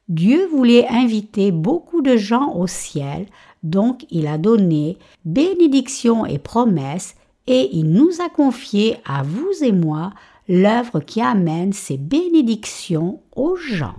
Dieu 0.08 0.46
voulait 0.46 0.86
inviter 0.88 1.50
beaucoup 1.50 2.00
de 2.00 2.16
gens 2.16 2.54
au 2.54 2.68
ciel, 2.68 3.26
donc 3.64 4.06
il 4.10 4.28
a 4.28 4.38
donné 4.38 4.98
bénédictions 5.24 6.24
et 6.24 6.38
promesses, 6.38 7.16
et 7.48 7.70
il 7.72 7.90
nous 7.90 8.20
a 8.24 8.28
confié 8.28 8.98
à 9.04 9.22
vous 9.22 9.50
et 9.62 9.72
moi 9.72 10.12
l'œuvre 10.48 11.00
qui 11.00 11.20
amène 11.20 11.72
ces 11.72 11.96
bénédictions 11.96 13.20
aux 13.34 13.56
gens. 13.56 13.96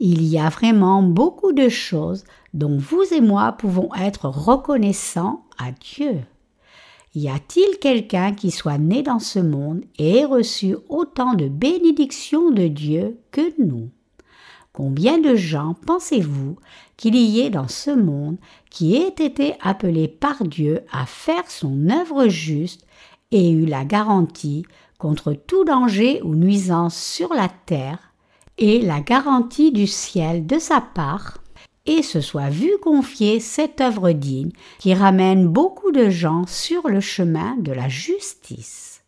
Il 0.00 0.22
y 0.24 0.38
a 0.38 0.48
vraiment 0.48 1.02
beaucoup 1.02 1.52
de 1.52 1.68
choses 1.68 2.24
dont 2.52 2.76
vous 2.76 3.04
et 3.12 3.20
moi 3.20 3.52
pouvons 3.52 3.88
être 3.94 4.28
reconnaissants 4.28 5.44
à 5.56 5.70
Dieu. 5.72 6.20
Y 7.14 7.28
a-t-il 7.28 7.78
quelqu'un 7.78 8.32
qui 8.32 8.50
soit 8.50 8.78
né 8.78 9.02
dans 9.02 9.20
ce 9.20 9.38
monde 9.38 9.82
et 9.98 10.18
ait 10.18 10.24
reçu 10.24 10.76
autant 10.88 11.34
de 11.34 11.48
bénédictions 11.48 12.50
de 12.50 12.66
Dieu 12.66 13.18
que 13.30 13.54
nous? 13.62 13.88
Combien 14.74 15.18
de 15.18 15.36
gens 15.36 15.76
pensez-vous 15.86 16.56
qu'il 16.96 17.14
y 17.14 17.40
ait 17.40 17.48
dans 17.48 17.68
ce 17.68 17.92
monde 17.92 18.38
qui 18.70 18.96
ait 18.96 19.14
été 19.24 19.54
appelé 19.60 20.08
par 20.08 20.42
Dieu 20.42 20.80
à 20.90 21.06
faire 21.06 21.48
son 21.48 21.88
œuvre 21.90 22.26
juste 22.26 22.84
et 23.30 23.50
eu 23.50 23.66
la 23.66 23.84
garantie 23.84 24.64
contre 24.98 25.32
tout 25.32 25.64
danger 25.64 26.20
ou 26.22 26.34
nuisance 26.34 27.00
sur 27.00 27.32
la 27.32 27.48
terre 27.66 28.12
et 28.58 28.80
la 28.80 29.00
garantie 29.00 29.70
du 29.70 29.86
ciel 29.86 30.44
de 30.44 30.58
sa 30.58 30.80
part 30.80 31.38
et 31.86 32.02
se 32.02 32.20
soit 32.20 32.50
vu 32.50 32.72
confier 32.82 33.38
cette 33.38 33.80
œuvre 33.80 34.10
digne 34.10 34.50
qui 34.80 34.92
ramène 34.92 35.46
beaucoup 35.46 35.92
de 35.92 36.10
gens 36.10 36.48
sur 36.48 36.88
le 36.88 36.98
chemin 36.98 37.54
de 37.58 37.70
la 37.70 37.88
justice? 37.88 39.04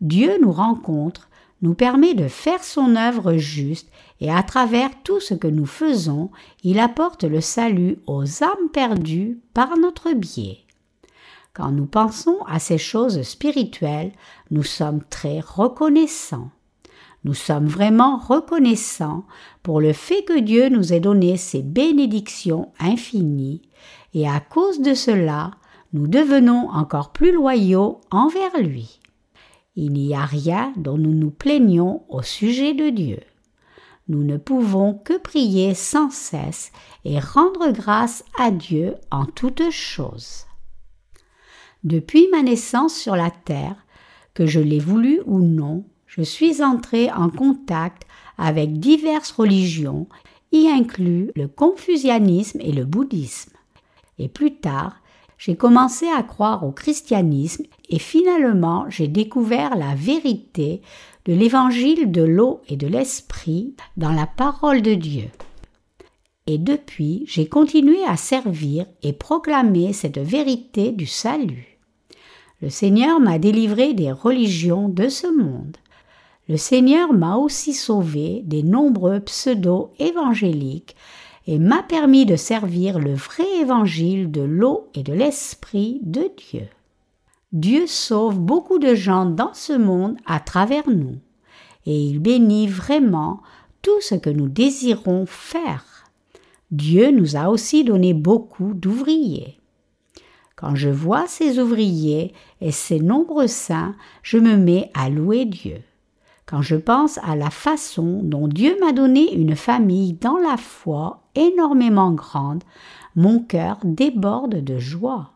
Dieu 0.00 0.38
nous 0.40 0.52
rencontre, 0.52 1.28
nous 1.64 1.72
permet 1.72 2.12
de 2.12 2.28
faire 2.28 2.62
son 2.62 2.94
œuvre 2.94 3.38
juste 3.38 3.88
et 4.20 4.30
à 4.30 4.42
travers 4.42 4.90
tout 5.02 5.18
ce 5.18 5.32
que 5.32 5.48
nous 5.48 5.64
faisons, 5.64 6.30
il 6.62 6.78
apporte 6.78 7.24
le 7.24 7.40
salut 7.40 7.96
aux 8.06 8.44
âmes 8.44 8.68
perdues 8.70 9.40
par 9.54 9.78
notre 9.78 10.12
biais. 10.12 10.58
Quand 11.54 11.72
nous 11.72 11.86
pensons 11.86 12.36
à 12.46 12.58
ces 12.58 12.76
choses 12.76 13.22
spirituelles, 13.22 14.12
nous 14.50 14.62
sommes 14.62 15.02
très 15.08 15.40
reconnaissants. 15.40 16.50
Nous 17.24 17.32
sommes 17.32 17.66
vraiment 17.66 18.18
reconnaissants 18.18 19.24
pour 19.62 19.80
le 19.80 19.94
fait 19.94 20.22
que 20.24 20.38
Dieu 20.38 20.68
nous 20.68 20.92
ait 20.92 21.00
donné 21.00 21.38
ces 21.38 21.62
bénédictions 21.62 22.72
infinies, 22.78 23.62
et 24.12 24.28
à 24.28 24.38
cause 24.38 24.82
de 24.82 24.92
cela, 24.92 25.52
nous 25.94 26.08
devenons 26.08 26.68
encore 26.68 27.10
plus 27.10 27.32
loyaux 27.32 28.02
envers 28.10 28.58
lui. 28.58 29.00
Il 29.76 29.92
n'y 29.92 30.14
a 30.14 30.24
rien 30.24 30.72
dont 30.76 30.98
nous 30.98 31.14
nous 31.14 31.30
plaignons 31.30 32.04
au 32.08 32.22
sujet 32.22 32.74
de 32.74 32.90
Dieu. 32.90 33.20
Nous 34.08 34.22
ne 34.22 34.36
pouvons 34.36 34.94
que 34.94 35.18
prier 35.18 35.74
sans 35.74 36.10
cesse 36.10 36.70
et 37.04 37.18
rendre 37.18 37.70
grâce 37.72 38.24
à 38.38 38.50
Dieu 38.50 38.96
en 39.10 39.24
toutes 39.24 39.70
choses. 39.70 40.44
Depuis 41.82 42.28
ma 42.30 42.42
naissance 42.42 42.94
sur 42.94 43.16
la 43.16 43.30
terre, 43.30 43.76
que 44.34 44.46
je 44.46 44.60
l'ai 44.60 44.78
voulu 44.78 45.20
ou 45.26 45.40
non, 45.40 45.84
je 46.06 46.22
suis 46.22 46.62
entré 46.62 47.10
en 47.10 47.30
contact 47.30 48.06
avec 48.38 48.78
diverses 48.78 49.32
religions, 49.32 50.08
y 50.52 50.68
inclus 50.68 51.30
le 51.34 51.48
confucianisme 51.48 52.60
et 52.60 52.72
le 52.72 52.84
bouddhisme. 52.84 53.52
Et 54.18 54.28
plus 54.28 54.54
tard, 54.56 54.96
j'ai 55.44 55.56
commencé 55.56 56.06
à 56.08 56.22
croire 56.22 56.64
au 56.64 56.72
christianisme 56.72 57.64
et 57.90 57.98
finalement 57.98 58.86
j'ai 58.88 59.08
découvert 59.08 59.76
la 59.76 59.94
vérité 59.94 60.80
de 61.26 61.34
l'évangile 61.34 62.10
de 62.10 62.22
l'eau 62.22 62.62
et 62.66 62.76
de 62.76 62.86
l'esprit 62.86 63.74
dans 63.98 64.12
la 64.12 64.26
parole 64.26 64.80
de 64.80 64.94
Dieu. 64.94 65.28
Et 66.46 66.56
depuis, 66.56 67.24
j'ai 67.26 67.46
continué 67.46 68.02
à 68.06 68.16
servir 68.16 68.86
et 69.02 69.12
proclamer 69.12 69.92
cette 69.92 70.18
vérité 70.18 70.92
du 70.92 71.04
salut. 71.04 71.78
Le 72.62 72.70
Seigneur 72.70 73.20
m'a 73.20 73.38
délivré 73.38 73.92
des 73.92 74.12
religions 74.12 74.88
de 74.88 75.10
ce 75.10 75.26
monde. 75.26 75.76
Le 76.48 76.56
Seigneur 76.56 77.12
m'a 77.12 77.36
aussi 77.36 77.74
sauvé 77.74 78.40
des 78.46 78.62
nombreux 78.62 79.20
pseudo-évangéliques 79.20 80.96
et 81.46 81.58
m'a 81.58 81.82
permis 81.82 82.26
de 82.26 82.36
servir 82.36 82.98
le 82.98 83.14
vrai 83.14 83.46
évangile 83.60 84.30
de 84.30 84.40
l'eau 84.40 84.88
et 84.94 85.02
de 85.02 85.12
l'esprit 85.12 86.00
de 86.02 86.30
Dieu. 86.36 86.68
Dieu 87.52 87.86
sauve 87.86 88.40
beaucoup 88.40 88.78
de 88.78 88.94
gens 88.94 89.26
dans 89.26 89.54
ce 89.54 89.72
monde 89.74 90.16
à 90.26 90.40
travers 90.40 90.88
nous, 90.88 91.18
et 91.86 91.96
il 91.96 92.18
bénit 92.18 92.66
vraiment 92.66 93.40
tout 93.82 94.00
ce 94.00 94.14
que 94.14 94.30
nous 94.30 94.48
désirons 94.48 95.26
faire. 95.26 96.04
Dieu 96.70 97.10
nous 97.10 97.36
a 97.36 97.50
aussi 97.50 97.84
donné 97.84 98.14
beaucoup 98.14 98.72
d'ouvriers. 98.74 99.60
Quand 100.56 100.74
je 100.74 100.88
vois 100.88 101.26
ces 101.26 101.58
ouvriers 101.58 102.32
et 102.60 102.72
ces 102.72 102.98
nombreux 102.98 103.48
saints, 103.48 103.94
je 104.22 104.38
me 104.38 104.56
mets 104.56 104.90
à 104.94 105.10
louer 105.10 105.44
Dieu. 105.44 105.82
Quand 106.46 106.62
je 106.62 106.76
pense 106.76 107.18
à 107.22 107.36
la 107.36 107.50
façon 107.50 108.20
dont 108.22 108.48
Dieu 108.48 108.76
m'a 108.80 108.92
donné 108.92 109.34
une 109.34 109.56
famille 109.56 110.12
dans 110.12 110.36
la 110.36 110.56
foi 110.56 111.22
énormément 111.34 112.12
grande, 112.12 112.62
mon 113.16 113.40
cœur 113.40 113.78
déborde 113.82 114.62
de 114.62 114.78
joie. 114.78 115.30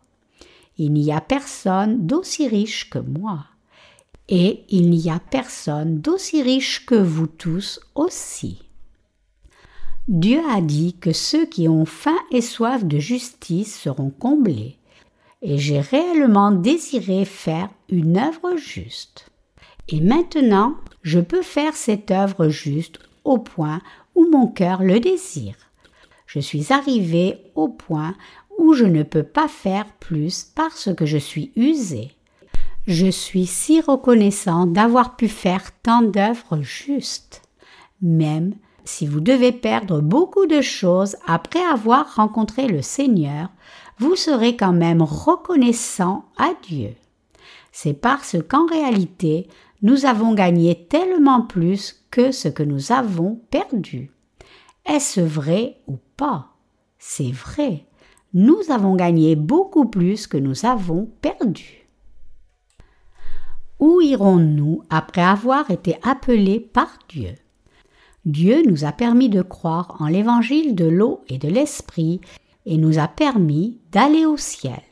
Il 0.76 0.92
n'y 0.92 1.12
a 1.12 1.20
personne 1.20 2.06
d'aussi 2.06 2.46
riche 2.46 2.90
que 2.90 2.98
moi. 2.98 3.46
Et 4.28 4.64
il 4.68 4.90
n'y 4.90 5.10
a 5.10 5.18
personne 5.18 6.00
d'aussi 6.00 6.42
riche 6.42 6.84
que 6.84 6.94
vous 6.94 7.26
tous 7.26 7.80
aussi. 7.94 8.62
Dieu 10.06 10.40
a 10.50 10.60
dit 10.60 10.94
que 10.98 11.12
ceux 11.12 11.46
qui 11.46 11.68
ont 11.68 11.84
faim 11.84 12.16
et 12.30 12.40
soif 12.40 12.84
de 12.84 12.98
justice 12.98 13.78
seront 13.78 14.10
comblés, 14.10 14.78
et 15.42 15.58
j'ai 15.58 15.80
réellement 15.80 16.50
désiré 16.50 17.24
faire 17.24 17.68
une 17.88 18.16
œuvre 18.16 18.56
juste. 18.56 19.30
Et 19.88 20.00
maintenant, 20.00 20.74
je 21.08 21.20
peux 21.20 21.40
faire 21.40 21.74
cette 21.74 22.10
œuvre 22.10 22.50
juste 22.50 22.98
au 23.24 23.38
point 23.38 23.80
où 24.14 24.28
mon 24.30 24.46
cœur 24.46 24.82
le 24.82 25.00
désire. 25.00 25.54
Je 26.26 26.38
suis 26.38 26.70
arrivé 26.70 27.38
au 27.54 27.68
point 27.68 28.14
où 28.58 28.74
je 28.74 28.84
ne 28.84 29.02
peux 29.02 29.22
pas 29.22 29.48
faire 29.48 29.86
plus 30.00 30.44
parce 30.54 30.94
que 30.94 31.06
je 31.06 31.16
suis 31.16 31.50
usé. 31.56 32.10
Je 32.86 33.06
suis 33.06 33.46
si 33.46 33.80
reconnaissant 33.80 34.66
d'avoir 34.66 35.16
pu 35.16 35.28
faire 35.28 35.70
tant 35.82 36.02
d'œuvres 36.02 36.60
justes. 36.60 37.40
Même 38.02 38.52
si 38.84 39.06
vous 39.06 39.20
devez 39.20 39.52
perdre 39.52 40.02
beaucoup 40.02 40.44
de 40.44 40.60
choses 40.60 41.16
après 41.26 41.64
avoir 41.72 42.16
rencontré 42.16 42.66
le 42.66 42.82
Seigneur, 42.82 43.48
vous 43.98 44.14
serez 44.14 44.56
quand 44.56 44.74
même 44.74 45.00
reconnaissant 45.00 46.26
à 46.36 46.50
Dieu. 46.68 46.90
C'est 47.72 47.94
parce 47.94 48.36
qu'en 48.46 48.66
réalité, 48.66 49.48
nous 49.82 50.06
avons 50.06 50.34
gagné 50.34 50.86
tellement 50.88 51.42
plus 51.42 52.04
que 52.10 52.32
ce 52.32 52.48
que 52.48 52.62
nous 52.62 52.92
avons 52.92 53.40
perdu. 53.50 54.10
Est-ce 54.86 55.20
vrai 55.20 55.80
ou 55.86 55.98
pas? 56.16 56.48
C'est 56.98 57.30
vrai. 57.30 57.84
Nous 58.34 58.58
avons 58.70 58.96
gagné 58.96 59.36
beaucoup 59.36 59.86
plus 59.86 60.26
que 60.26 60.36
nous 60.36 60.66
avons 60.66 61.08
perdu. 61.20 61.86
Où 63.78 64.00
irons-nous 64.00 64.82
après 64.90 65.22
avoir 65.22 65.70
été 65.70 65.96
appelés 66.02 66.58
par 66.58 66.98
Dieu? 67.08 67.34
Dieu 68.24 68.62
nous 68.66 68.84
a 68.84 68.92
permis 68.92 69.28
de 69.28 69.42
croire 69.42 69.96
en 70.00 70.08
l'évangile 70.08 70.74
de 70.74 70.86
l'eau 70.86 71.22
et 71.28 71.38
de 71.38 71.48
l'esprit 71.48 72.20
et 72.66 72.76
nous 72.76 72.98
a 72.98 73.06
permis 73.06 73.78
d'aller 73.92 74.26
au 74.26 74.36
ciel. 74.36 74.82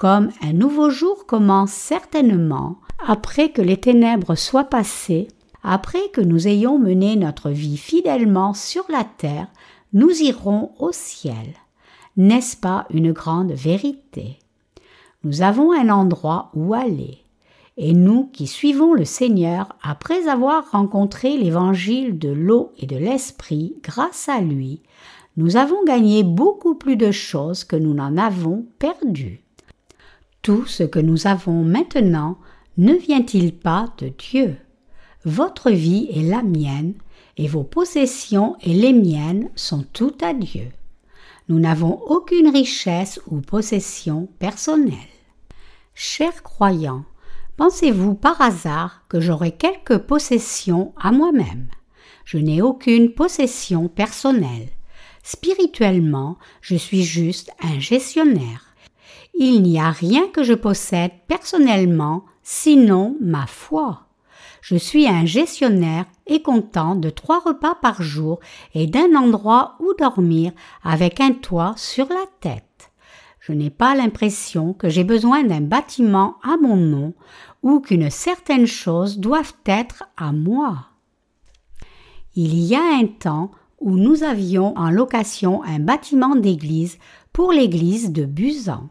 Comme 0.00 0.30
un 0.40 0.54
nouveau 0.54 0.88
jour 0.88 1.26
commence 1.26 1.72
certainement 1.72 2.78
après 3.06 3.50
que 3.50 3.60
les 3.60 3.76
ténèbres 3.76 4.34
soient 4.34 4.64
passées, 4.64 5.28
après 5.62 6.08
que 6.14 6.22
nous 6.22 6.48
ayons 6.48 6.78
mené 6.78 7.16
notre 7.16 7.50
vie 7.50 7.76
fidèlement 7.76 8.54
sur 8.54 8.82
la 8.88 9.04
terre, 9.04 9.48
nous 9.92 10.10
irons 10.22 10.72
au 10.78 10.90
ciel. 10.90 11.52
N'est-ce 12.16 12.56
pas 12.56 12.86
une 12.88 13.12
grande 13.12 13.52
vérité? 13.52 14.38
Nous 15.22 15.42
avons 15.42 15.70
un 15.70 15.90
endroit 15.90 16.50
où 16.54 16.72
aller. 16.72 17.18
Et 17.76 17.92
nous 17.92 18.24
qui 18.32 18.46
suivons 18.46 18.94
le 18.94 19.04
Seigneur, 19.04 19.76
après 19.82 20.28
avoir 20.28 20.70
rencontré 20.70 21.36
l'évangile 21.36 22.18
de 22.18 22.30
l'eau 22.30 22.72
et 22.78 22.86
de 22.86 22.96
l'esprit 22.96 23.74
grâce 23.82 24.30
à 24.30 24.40
lui, 24.40 24.80
nous 25.36 25.58
avons 25.58 25.84
gagné 25.84 26.22
beaucoup 26.22 26.74
plus 26.74 26.96
de 26.96 27.10
choses 27.10 27.64
que 27.64 27.76
nous 27.76 27.92
n'en 27.92 28.16
avons 28.16 28.64
perdu. 28.78 29.42
Tout 30.42 30.66
ce 30.66 30.82
que 30.82 30.98
nous 30.98 31.26
avons 31.26 31.64
maintenant 31.64 32.38
ne 32.76 32.94
vient-il 32.94 33.54
pas 33.54 33.92
de 33.98 34.08
Dieu? 34.08 34.56
Votre 35.24 35.70
vie 35.70 36.08
est 36.14 36.22
la 36.22 36.42
mienne, 36.42 36.94
et 37.36 37.46
vos 37.46 37.64
possessions 37.64 38.56
et 38.62 38.72
les 38.72 38.92
miennes 38.92 39.50
sont 39.54 39.84
tout 39.92 40.14
à 40.20 40.34
Dieu. 40.34 40.68
Nous 41.48 41.58
n'avons 41.58 42.00
aucune 42.06 42.48
richesse 42.48 43.20
ou 43.26 43.40
possession 43.40 44.28
personnelle. 44.38 44.94
Chers 45.94 46.42
croyants, 46.42 47.04
Pensez-vous 47.60 48.14
par 48.14 48.40
hasard 48.40 49.04
que 49.10 49.20
j'aurai 49.20 49.52
quelques 49.52 49.98
possessions 49.98 50.94
à 50.96 51.12
moi-même? 51.12 51.68
Je 52.24 52.38
n'ai 52.38 52.62
aucune 52.62 53.12
possession 53.12 53.86
personnelle. 53.88 54.70
Spirituellement, 55.22 56.38
je 56.62 56.74
suis 56.74 57.02
juste 57.02 57.50
un 57.62 57.78
gestionnaire. 57.78 58.69
Il 59.34 59.62
n'y 59.62 59.80
a 59.80 59.90
rien 59.90 60.28
que 60.28 60.42
je 60.42 60.54
possède 60.54 61.12
personnellement 61.28 62.24
sinon 62.42 63.16
ma 63.20 63.46
foi. 63.46 64.06
Je 64.60 64.76
suis 64.76 65.06
un 65.06 65.24
gestionnaire 65.24 66.04
et 66.26 66.42
content 66.42 66.94
de 66.94 67.08
trois 67.10 67.40
repas 67.40 67.74
par 67.74 68.02
jour 68.02 68.40
et 68.74 68.86
d'un 68.86 69.14
endroit 69.14 69.76
où 69.80 69.94
dormir 69.98 70.52
avec 70.82 71.20
un 71.20 71.32
toit 71.32 71.74
sur 71.76 72.08
la 72.08 72.24
tête. 72.40 72.64
Je 73.40 73.52
n'ai 73.52 73.70
pas 73.70 73.94
l'impression 73.94 74.74
que 74.74 74.90
j'ai 74.90 75.04
besoin 75.04 75.44
d'un 75.44 75.62
bâtiment 75.62 76.36
à 76.42 76.56
mon 76.58 76.76
nom 76.76 77.14
ou 77.62 77.80
qu'une 77.80 78.10
certaine 78.10 78.66
chose 78.66 79.18
doive 79.18 79.54
être 79.64 80.04
à 80.16 80.32
moi. 80.32 80.86
Il 82.36 82.58
y 82.58 82.74
a 82.74 82.82
un 82.82 83.06
temps 83.06 83.50
où 83.80 83.96
nous 83.96 84.22
avions 84.22 84.76
en 84.76 84.90
location 84.90 85.62
un 85.64 85.78
bâtiment 85.78 86.36
d'église 86.36 86.98
pour 87.32 87.50
l'église 87.50 88.12
de 88.12 88.26
Busan. 88.26 88.88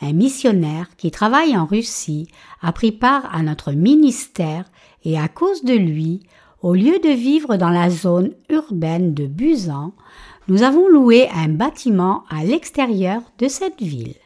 Un 0.00 0.12
missionnaire 0.12 0.94
qui 0.96 1.10
travaille 1.10 1.56
en 1.56 1.64
Russie 1.64 2.28
a 2.60 2.72
pris 2.72 2.92
part 2.92 3.34
à 3.34 3.42
notre 3.42 3.72
ministère 3.72 4.64
et 5.04 5.18
à 5.18 5.28
cause 5.28 5.64
de 5.64 5.74
lui, 5.74 6.20
au 6.60 6.74
lieu 6.74 6.98
de 6.98 7.08
vivre 7.08 7.56
dans 7.56 7.70
la 7.70 7.90
zone 7.90 8.32
urbaine 8.50 9.14
de 9.14 9.26
Busan, 9.26 9.92
nous 10.48 10.62
avons 10.62 10.88
loué 10.88 11.28
un 11.34 11.48
bâtiment 11.48 12.24
à 12.28 12.44
l'extérieur 12.44 13.22
de 13.38 13.48
cette 13.48 13.80
ville. 13.80 14.16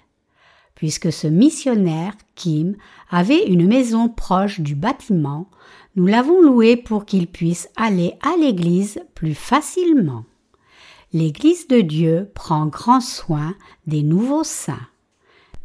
Puisque 0.75 1.13
ce 1.13 1.27
missionnaire, 1.27 2.15
Kim, 2.35 2.77
avait 3.11 3.45
une 3.47 3.67
maison 3.67 4.09
proche 4.09 4.61
du 4.61 4.75
bâtiment, 4.75 5.49
nous 5.97 6.07
l'avons 6.07 6.41
loué 6.41 6.77
pour 6.77 7.05
qu'il 7.05 7.27
puisse 7.27 7.69
aller 7.77 8.15
à 8.23 8.37
l'église 8.39 9.01
plus 9.15 9.35
facilement. 9.35 10.25
L'église 11.13 11.69
de 11.69 11.81
Dieu 11.81 12.31
prend 12.35 12.67
grand 12.67 13.01
soin 13.01 13.55
des 13.87 14.03
nouveaux 14.03 14.45
saints. 14.45 14.87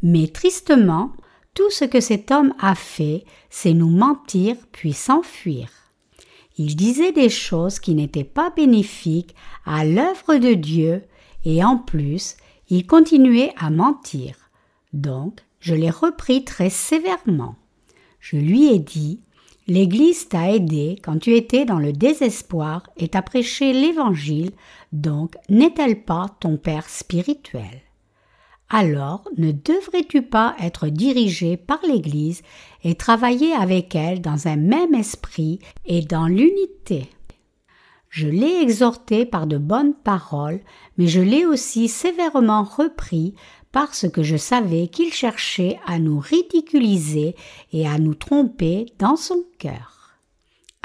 Mais 0.08 0.28
tristement, 0.28 1.10
tout 1.52 1.68
ce 1.68 1.84
que 1.84 1.98
cet 1.98 2.30
homme 2.30 2.54
a 2.60 2.76
fait, 2.76 3.24
c'est 3.50 3.72
nous 3.72 3.90
mentir 3.90 4.54
puis 4.70 4.92
s'enfuir. 4.92 5.68
Il 6.58 6.76
disait 6.76 7.10
des 7.10 7.28
choses 7.28 7.80
qui 7.80 7.96
n'étaient 7.96 8.22
pas 8.22 8.50
bénéfiques 8.50 9.34
à 9.64 9.84
l'œuvre 9.84 10.36
de 10.36 10.54
Dieu 10.54 11.02
et 11.44 11.64
en 11.64 11.76
plus, 11.76 12.36
il 12.68 12.86
continuait 12.86 13.52
à 13.58 13.68
mentir. 13.70 14.36
Donc, 14.92 15.40
je 15.58 15.74
l'ai 15.74 15.90
repris 15.90 16.44
très 16.44 16.70
sévèrement. 16.70 17.56
Je 18.20 18.36
lui 18.36 18.66
ai 18.66 18.78
dit 18.78 19.22
L'Église 19.66 20.28
t'a 20.28 20.52
aidé 20.52 21.00
quand 21.02 21.18
tu 21.18 21.34
étais 21.34 21.64
dans 21.64 21.80
le 21.80 21.92
désespoir 21.92 22.88
et 22.96 23.08
t'a 23.08 23.22
prêché 23.22 23.72
l'Évangile, 23.72 24.52
donc 24.92 25.34
n'est-elle 25.48 26.04
pas 26.04 26.26
ton 26.38 26.58
Père 26.58 26.88
spirituel 26.88 27.82
alors 28.68 29.28
ne 29.36 29.52
devrais-tu 29.52 30.22
pas 30.22 30.56
être 30.60 30.88
dirigé 30.88 31.56
par 31.56 31.78
l'Église 31.86 32.42
et 32.82 32.94
travailler 32.94 33.52
avec 33.52 33.94
elle 33.94 34.20
dans 34.20 34.48
un 34.48 34.56
même 34.56 34.94
esprit 34.94 35.60
et 35.84 36.02
dans 36.02 36.26
l'unité? 36.26 37.08
Je 38.08 38.28
l'ai 38.28 38.62
exhorté 38.62 39.26
par 39.26 39.46
de 39.46 39.58
bonnes 39.58 39.94
paroles, 39.94 40.60
mais 40.96 41.06
je 41.06 41.20
l'ai 41.20 41.44
aussi 41.44 41.88
sévèrement 41.88 42.64
repris 42.64 43.34
parce 43.72 44.08
que 44.08 44.22
je 44.22 44.36
savais 44.36 44.88
qu'il 44.88 45.12
cherchait 45.12 45.78
à 45.86 45.98
nous 45.98 46.18
ridiculiser 46.18 47.36
et 47.72 47.86
à 47.86 47.98
nous 47.98 48.14
tromper 48.14 48.86
dans 48.98 49.16
son 49.16 49.44
cœur. 49.58 49.95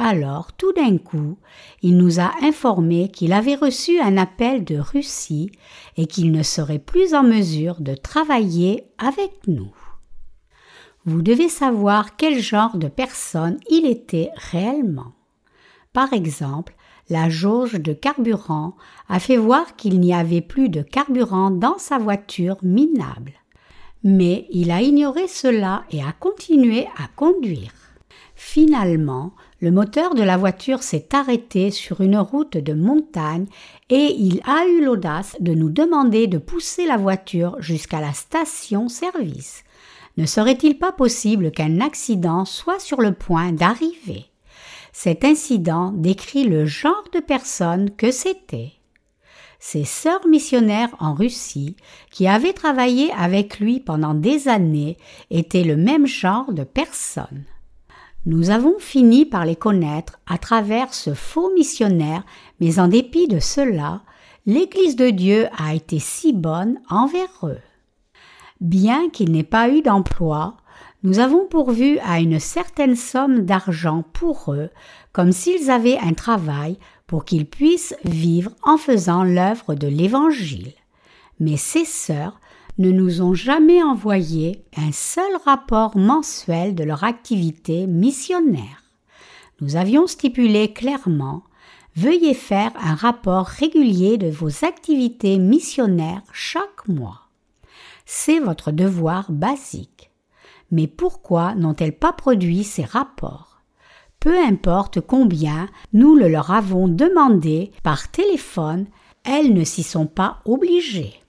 Alors, 0.03 0.51
tout 0.53 0.73
d'un 0.73 0.97
coup, 0.97 1.37
il 1.83 1.95
nous 1.95 2.19
a 2.19 2.31
informé 2.41 3.11
qu'il 3.11 3.33
avait 3.33 3.53
reçu 3.53 3.99
un 3.99 4.17
appel 4.17 4.63
de 4.63 4.79
Russie 4.79 5.51
et 5.95 6.07
qu'il 6.07 6.31
ne 6.31 6.41
serait 6.41 6.79
plus 6.79 7.13
en 7.13 7.21
mesure 7.21 7.79
de 7.81 7.93
travailler 7.93 8.85
avec 8.97 9.31
nous. 9.45 9.71
Vous 11.05 11.21
devez 11.21 11.49
savoir 11.49 12.15
quel 12.15 12.39
genre 12.39 12.77
de 12.77 12.87
personne 12.87 13.59
il 13.69 13.85
était 13.85 14.31
réellement. 14.51 15.13
Par 15.93 16.13
exemple, 16.13 16.73
la 17.11 17.29
jauge 17.29 17.73
de 17.73 17.93
carburant 17.93 18.75
a 19.07 19.19
fait 19.19 19.37
voir 19.37 19.75
qu'il 19.75 19.99
n'y 19.99 20.15
avait 20.15 20.41
plus 20.41 20.69
de 20.69 20.81
carburant 20.81 21.51
dans 21.51 21.77
sa 21.77 21.99
voiture 21.99 22.57
minable. 22.63 23.33
Mais 24.03 24.47
il 24.49 24.71
a 24.71 24.81
ignoré 24.81 25.27
cela 25.27 25.83
et 25.91 26.01
a 26.01 26.11
continué 26.11 26.87
à 26.97 27.07
conduire. 27.15 27.71
Finalement, 28.33 29.33
le 29.61 29.69
moteur 29.69 30.15
de 30.15 30.23
la 30.23 30.37
voiture 30.37 30.81
s'est 30.81 31.09
arrêté 31.13 31.69
sur 31.69 32.01
une 32.01 32.17
route 32.17 32.57
de 32.57 32.73
montagne 32.73 33.45
et 33.89 34.15
il 34.17 34.41
a 34.45 34.65
eu 34.65 34.83
l'audace 34.83 35.37
de 35.39 35.53
nous 35.53 35.69
demander 35.69 36.25
de 36.25 36.39
pousser 36.39 36.87
la 36.87 36.97
voiture 36.97 37.55
jusqu'à 37.59 38.01
la 38.01 38.11
station-service. 38.11 39.63
Ne 40.17 40.25
serait-il 40.25 40.79
pas 40.79 40.91
possible 40.91 41.51
qu'un 41.51 41.79
accident 41.79 42.43
soit 42.43 42.79
sur 42.79 43.01
le 43.01 43.13
point 43.13 43.51
d'arriver? 43.51 44.25
Cet 44.93 45.23
incident 45.23 45.91
décrit 45.91 46.43
le 46.43 46.65
genre 46.65 47.03
de 47.13 47.19
personne 47.19 47.91
que 47.91 48.11
c'était. 48.11 48.73
Ses 49.59 49.85
sœurs 49.85 50.27
missionnaires 50.27 50.93
en 50.99 51.13
Russie, 51.13 51.75
qui 52.09 52.27
avaient 52.27 52.51
travaillé 52.51 53.11
avec 53.11 53.59
lui 53.59 53.79
pendant 53.79 54.15
des 54.15 54.47
années, 54.47 54.97
étaient 55.29 55.63
le 55.63 55.77
même 55.77 56.07
genre 56.07 56.51
de 56.51 56.63
personnes. 56.63 57.45
Nous 58.27 58.51
avons 58.51 58.77
fini 58.77 59.25
par 59.25 59.45
les 59.45 59.55
connaître 59.55 60.19
à 60.27 60.37
travers 60.37 60.93
ce 60.93 61.15
faux 61.15 61.51
missionnaire, 61.55 62.23
mais 62.59 62.79
en 62.79 62.87
dépit 62.87 63.27
de 63.27 63.39
cela, 63.39 64.01
l'Église 64.45 64.95
de 64.95 65.09
Dieu 65.09 65.47
a 65.57 65.73
été 65.73 65.97
si 65.97 66.31
bonne 66.31 66.79
envers 66.89 67.43
eux. 67.43 67.59
Bien 68.59 69.09
qu'il 69.09 69.31
n'ait 69.31 69.43
pas 69.43 69.69
eu 69.69 69.81
d'emploi, 69.81 70.57
nous 71.01 71.17
avons 71.17 71.47
pourvu 71.47 71.97
à 71.99 72.19
une 72.19 72.39
certaine 72.39 72.95
somme 72.95 73.41
d'argent 73.41 74.03
pour 74.13 74.53
eux, 74.53 74.69
comme 75.13 75.31
s'ils 75.31 75.71
avaient 75.71 75.97
un 75.97 76.13
travail 76.13 76.77
pour 77.07 77.25
qu'ils 77.25 77.47
puissent 77.47 77.95
vivre 78.05 78.51
en 78.61 78.77
faisant 78.77 79.23
l'œuvre 79.23 79.73
de 79.73 79.87
l'Évangile. 79.87 80.73
Mais 81.39 81.57
ces 81.57 81.85
sœurs 81.85 82.39
ne 82.81 82.91
nous 82.91 83.21
ont 83.21 83.33
jamais 83.33 83.81
envoyé 83.81 84.65
un 84.75 84.91
seul 84.91 85.31
rapport 85.45 85.95
mensuel 85.95 86.75
de 86.75 86.83
leur 86.83 87.03
activité 87.03 87.87
missionnaire. 87.87 88.83
Nous 89.61 89.75
avions 89.75 90.07
stipulé 90.07 90.73
clairement 90.73 91.43
Veuillez 91.95 92.33
faire 92.33 92.71
un 92.81 92.95
rapport 92.95 93.45
régulier 93.45 94.17
de 94.17 94.29
vos 94.29 94.63
activités 94.63 95.37
missionnaires 95.37 96.21
chaque 96.31 96.87
mois. 96.87 97.27
C'est 98.05 98.39
votre 98.39 98.71
devoir 98.71 99.29
basique. 99.31 100.09
Mais 100.71 100.87
pourquoi 100.87 101.53
n'ont-elles 101.55 101.97
pas 101.97 102.13
produit 102.13 102.63
ces 102.63 102.85
rapports? 102.85 103.61
Peu 104.21 104.37
importe 104.37 105.01
combien 105.01 105.67
nous 105.91 106.15
le 106.15 106.29
leur 106.29 106.51
avons 106.51 106.87
demandé 106.87 107.71
par 107.83 108.09
téléphone, 108.09 108.87
elles 109.25 109.53
ne 109.53 109.65
s'y 109.65 109.83
sont 109.83 110.07
pas 110.07 110.39
obligées. 110.45 111.20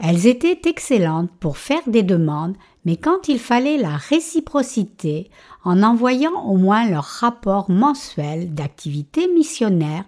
Elles 0.00 0.26
étaient 0.26 0.60
excellentes 0.66 1.30
pour 1.40 1.58
faire 1.58 1.82
des 1.88 2.04
demandes, 2.04 2.56
mais 2.84 2.96
quand 2.96 3.28
il 3.28 3.38
fallait 3.38 3.78
la 3.78 3.96
réciprocité, 3.96 5.30
en 5.64 5.82
envoyant 5.82 6.44
au 6.46 6.56
moins 6.56 6.88
leur 6.88 7.04
rapport 7.04 7.68
mensuel 7.68 8.54
d'activité 8.54 9.28
missionnaire, 9.34 10.04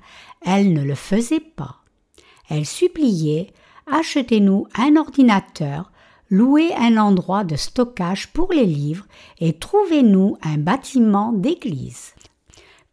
elles 0.46 0.72
ne 0.72 0.82
le 0.82 0.94
faisaient 0.94 1.40
pas. 1.40 1.76
Elles 2.48 2.66
suppliaient 2.66 3.52
Achetez-nous 3.92 4.68
un 4.76 4.94
ordinateur, 4.94 5.90
louez 6.30 6.72
un 6.76 6.96
endroit 6.96 7.42
de 7.42 7.56
stockage 7.56 8.28
pour 8.32 8.52
les 8.52 8.66
livres 8.66 9.06
et 9.40 9.54
trouvez-nous 9.54 10.36
un 10.42 10.58
bâtiment 10.58 11.32
d'église. 11.32 12.14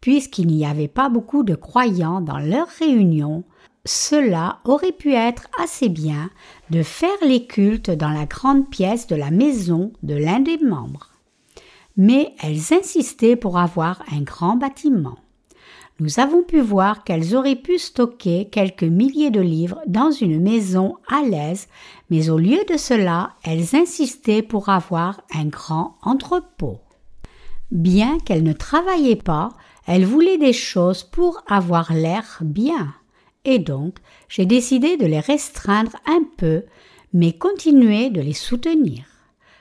Puisqu'il 0.00 0.48
n'y 0.48 0.66
avait 0.66 0.88
pas 0.88 1.08
beaucoup 1.08 1.44
de 1.44 1.54
croyants 1.54 2.20
dans 2.20 2.38
leur 2.38 2.66
réunion, 2.66 3.44
cela 3.88 4.58
aurait 4.64 4.92
pu 4.92 5.14
être 5.14 5.48
assez 5.58 5.88
bien 5.88 6.28
de 6.68 6.82
faire 6.82 7.08
les 7.22 7.46
cultes 7.46 7.90
dans 7.90 8.10
la 8.10 8.26
grande 8.26 8.68
pièce 8.68 9.06
de 9.06 9.16
la 9.16 9.30
maison 9.30 9.92
de 10.02 10.14
l'un 10.14 10.40
des 10.40 10.58
membres. 10.58 11.08
Mais 11.96 12.34
elles 12.42 12.74
insistaient 12.74 13.34
pour 13.34 13.58
avoir 13.58 14.02
un 14.12 14.20
grand 14.20 14.56
bâtiment. 14.56 15.16
Nous 16.00 16.20
avons 16.20 16.42
pu 16.42 16.60
voir 16.60 17.02
qu'elles 17.02 17.34
auraient 17.34 17.56
pu 17.56 17.78
stocker 17.78 18.48
quelques 18.52 18.84
milliers 18.84 19.30
de 19.30 19.40
livres 19.40 19.80
dans 19.86 20.10
une 20.10 20.40
maison 20.40 20.96
à 21.08 21.22
l'aise, 21.22 21.66
mais 22.10 22.28
au 22.28 22.36
lieu 22.36 22.60
de 22.70 22.76
cela, 22.76 23.32
elles 23.42 23.74
insistaient 23.74 24.42
pour 24.42 24.68
avoir 24.68 25.22
un 25.34 25.46
grand 25.46 25.96
entrepôt. 26.02 26.78
Bien 27.70 28.18
qu'elles 28.18 28.44
ne 28.44 28.52
travaillaient 28.52 29.16
pas, 29.16 29.48
elles 29.86 30.04
voulaient 30.04 30.38
des 30.38 30.52
choses 30.52 31.02
pour 31.02 31.42
avoir 31.48 31.92
l'air 31.92 32.38
bien 32.42 32.94
et 33.44 33.58
donc 33.58 33.96
j'ai 34.28 34.46
décidé 34.46 34.96
de 34.96 35.06
les 35.06 35.20
restreindre 35.20 35.96
un 36.06 36.22
peu, 36.36 36.64
mais 37.12 37.32
continuer 37.32 38.10
de 38.10 38.20
les 38.20 38.34
soutenir. 38.34 39.04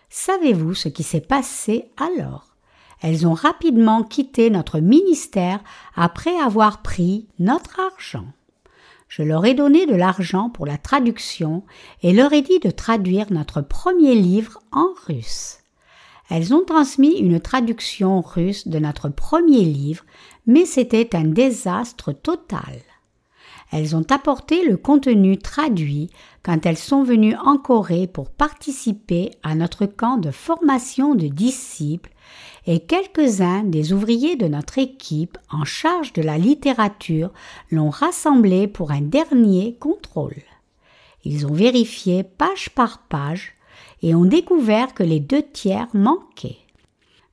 Savez-vous 0.10 0.74
ce 0.74 0.90
qui 0.90 1.04
s'est 1.04 1.22
passé 1.22 1.92
alors? 1.98 2.56
Elles 3.02 3.28
ont 3.28 3.34
rapidement 3.34 4.04
quitté 4.04 4.50
notre 4.50 4.80
ministère 4.80 5.60
après 5.96 6.36
avoir 6.38 6.82
pris 6.82 7.28
notre 7.40 7.80
argent. 7.80 8.28
Je 9.08 9.22
leur 9.22 9.46
ai 9.46 9.54
donné 9.54 9.86
de 9.86 9.96
l'argent 9.96 10.50
pour 10.50 10.66
la 10.66 10.78
traduction 10.78 11.64
et 12.02 12.12
leur 12.12 12.34
ai 12.34 12.42
dit 12.42 12.60
de 12.60 12.72
traduire 12.72 13.32
notre 13.32 13.62
premier 13.62 14.16
livre 14.16 14.60
en 14.72 14.88
russe. 15.06 15.60
Elles 16.30 16.54
ont 16.54 16.66
transmis 16.66 17.18
une 17.18 17.40
traduction 17.40 18.20
russe 18.20 18.68
de 18.68 18.80
notre 18.80 19.08
premier 19.08 19.64
livre, 19.64 20.04
mais 20.46 20.66
c'était 20.66 21.16
un 21.16 21.24
désastre 21.24 22.12
total. 22.12 22.82
Elles 23.72 23.96
ont 23.96 24.06
apporté 24.10 24.66
le 24.66 24.78
contenu 24.78 25.38
traduit 25.38 26.10
quand 26.44 26.66
elles 26.66 26.78
sont 26.78 27.04
venues 27.04 27.36
en 27.36 27.58
Corée 27.58 28.08
pour 28.08 28.30
participer 28.30 29.32
à 29.44 29.56
notre 29.56 29.86
camp 29.86 30.18
de 30.18 30.32
formation 30.32 31.16
de 31.16 31.28
disciples 31.28 32.12
et 32.66 32.80
quelques-uns 32.80 33.64
des 33.64 33.94
ouvriers 33.94 34.36
de 34.36 34.48
notre 34.48 34.78
équipe 34.78 35.38
en 35.52 35.66
charge 35.66 36.14
de 36.14 36.22
la 36.22 36.38
littérature 36.38 37.32
l'ont 37.72 37.90
rassemblé 37.90 38.68
pour 38.68 38.92
un 38.92 39.02
dernier 39.02 39.76
contrôle. 39.80 40.42
Ils 41.24 41.46
ont 41.46 41.54
vérifié 41.54 42.24
page 42.24 42.70
par 42.70 43.00
page 43.00 43.54
et 44.02 44.16
ont 44.16 44.26
découvert 44.26 44.94
que 44.94 45.04
les 45.04 45.20
deux 45.20 45.44
tiers 45.44 45.88
manquaient 45.94 46.60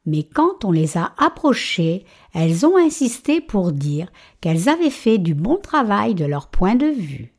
mais 0.06 0.22
quand 0.22 0.64
on 0.64 0.72
les 0.72 0.98
a 0.98 1.12
approchées, 1.18 2.04
elles 2.34 2.66
ont 2.66 2.76
insisté 2.76 3.40
pour 3.40 3.72
dire 3.72 4.08
qu'elles 4.40 4.68
avaient 4.68 4.90
fait 4.90 5.18
du 5.18 5.34
bon 5.34 5.56
travail 5.56 6.14
de 6.14 6.24
leur 6.24 6.48
point 6.48 6.74
de 6.74 6.86
vue. 6.86 7.34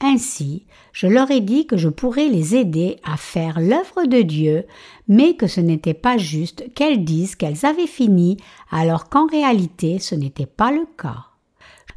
Ainsi, 0.00 0.66
je 0.92 1.06
leur 1.06 1.30
ai 1.30 1.40
dit 1.40 1.66
que 1.66 1.76
je 1.76 1.88
pourrais 1.88 2.28
les 2.28 2.54
aider 2.56 2.98
à 3.04 3.16
faire 3.16 3.60
l'œuvre 3.60 4.06
de 4.06 4.22
Dieu, 4.22 4.64
mais 5.08 5.34
que 5.34 5.46
ce 5.46 5.60
n'était 5.60 5.94
pas 5.94 6.18
juste 6.18 6.72
qu'elles 6.74 7.04
disent 7.04 7.36
qu'elles 7.36 7.64
avaient 7.64 7.86
fini 7.86 8.36
alors 8.70 9.08
qu'en 9.08 9.26
réalité 9.26 9.98
ce 9.98 10.14
n'était 10.14 10.46
pas 10.46 10.72
le 10.72 10.86
cas. 10.98 11.26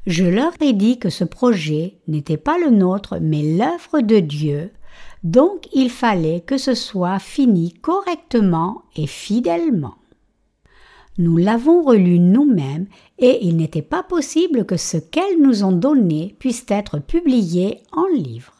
Je 0.06 0.24
leur 0.24 0.54
ai 0.62 0.74
dit 0.74 1.00
que 1.00 1.10
ce 1.10 1.26
projet 1.26 1.98
n'était 2.08 2.38
pas 2.38 2.58
le 2.58 2.70
nôtre 2.70 3.18
mais 3.22 3.58
l'œuvre 3.58 4.00
de 4.00 4.20
Dieu, 4.20 4.72
donc 5.24 5.68
il 5.74 5.90
fallait 5.90 6.42
que 6.42 6.58
ce 6.58 6.76
soit 6.76 7.20
fini 7.20 7.74
correctement 7.74 8.84
et 8.96 9.08
fidèlement. 9.08 9.96
Nous 11.20 11.38
l'avons 11.38 11.82
relu 11.82 12.20
nous-mêmes 12.20 12.86
et 13.18 13.46
il 13.46 13.58
n'était 13.58 13.82
pas 13.82 14.04
possible 14.04 14.66
que 14.66 14.78
ce 14.78 14.98
qu'elles 14.98 15.42
nous 15.42 15.64
ont 15.64 15.72
donné 15.72 16.36
puisse 16.38 16.64
être 16.68 17.00
publié 17.00 17.80
en 17.92 18.06
livre. 18.08 18.54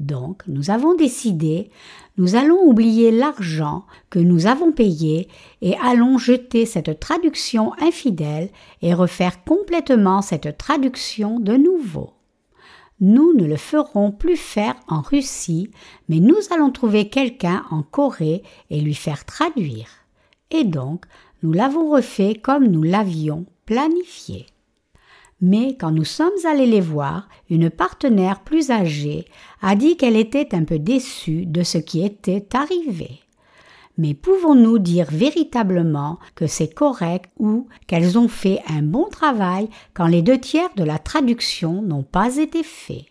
Donc 0.00 0.42
nous 0.48 0.70
avons 0.70 0.94
décidé, 0.94 1.70
nous 2.16 2.34
allons 2.34 2.60
oublier 2.64 3.12
l'argent 3.12 3.84
que 4.08 4.18
nous 4.18 4.46
avons 4.46 4.72
payé 4.72 5.28
et 5.62 5.76
allons 5.84 6.18
jeter 6.18 6.66
cette 6.66 6.98
traduction 6.98 7.72
infidèle 7.80 8.48
et 8.82 8.92
refaire 8.92 9.44
complètement 9.44 10.20
cette 10.20 10.58
traduction 10.58 11.38
de 11.38 11.52
nouveau. 11.52 12.14
Nous 12.98 13.34
ne 13.34 13.44
le 13.44 13.56
ferons 13.56 14.10
plus 14.10 14.36
faire 14.36 14.74
en 14.88 15.00
Russie, 15.00 15.70
mais 16.08 16.18
nous 16.18 16.36
allons 16.50 16.70
trouver 16.70 17.08
quelqu'un 17.08 17.64
en 17.70 17.82
Corée 17.82 18.42
et 18.68 18.80
lui 18.80 18.94
faire 18.94 19.24
traduire. 19.24 19.88
Et 20.50 20.64
donc, 20.64 21.04
nous 21.42 21.52
l'avons 21.52 21.90
refait 21.90 22.34
comme 22.34 22.66
nous 22.66 22.82
l'avions 22.82 23.46
planifié. 23.66 24.46
Mais 25.40 25.76
quand 25.78 25.90
nous 25.90 26.04
sommes 26.04 26.30
allés 26.44 26.66
les 26.66 26.82
voir, 26.82 27.28
une 27.48 27.70
partenaire 27.70 28.40
plus 28.40 28.70
âgée 28.70 29.24
a 29.62 29.74
dit 29.74 29.96
qu'elle 29.96 30.16
était 30.16 30.54
un 30.54 30.64
peu 30.64 30.78
déçue 30.78 31.46
de 31.46 31.62
ce 31.62 31.78
qui 31.78 32.04
était 32.04 32.46
arrivé. 32.52 33.20
Mais 33.96 34.14
pouvons-nous 34.14 34.78
dire 34.78 35.06
véritablement 35.10 36.18
que 36.34 36.46
c'est 36.46 36.72
correct 36.72 37.30
ou 37.38 37.68
qu'elles 37.86 38.18
ont 38.18 38.28
fait 38.28 38.60
un 38.68 38.82
bon 38.82 39.08
travail 39.08 39.68
quand 39.94 40.06
les 40.06 40.22
deux 40.22 40.38
tiers 40.38 40.70
de 40.76 40.84
la 40.84 40.98
traduction 40.98 41.82
n'ont 41.82 42.02
pas 42.02 42.36
été 42.36 42.62
faits? 42.62 43.04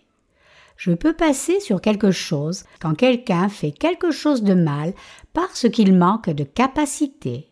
Je 0.77 0.91
peux 0.91 1.13
passer 1.13 1.59
sur 1.59 1.81
quelque 1.81 2.11
chose 2.11 2.63
quand 2.79 2.93
quelqu'un 2.93 3.49
fait 3.49 3.71
quelque 3.71 4.11
chose 4.11 4.43
de 4.43 4.53
mal 4.53 4.93
parce 5.33 5.67
qu'il 5.69 5.93
manque 5.93 6.29
de 6.29 6.43
capacité 6.43 7.49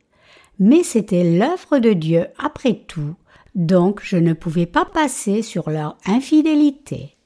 mais 0.60 0.84
c'était 0.84 1.38
l'œuvre 1.38 1.80
de 1.80 1.93
Dieu 1.93 2.28
après 2.38 2.84
tout, 2.88 3.15
donc 3.56 4.02
je 4.04 4.17
ne 4.17 4.34
pouvais 4.34 4.65
pas 4.65 4.86
passer 4.86 5.41
sur 5.41 5.70
leur 5.70 5.98
infidélité. 6.06 7.17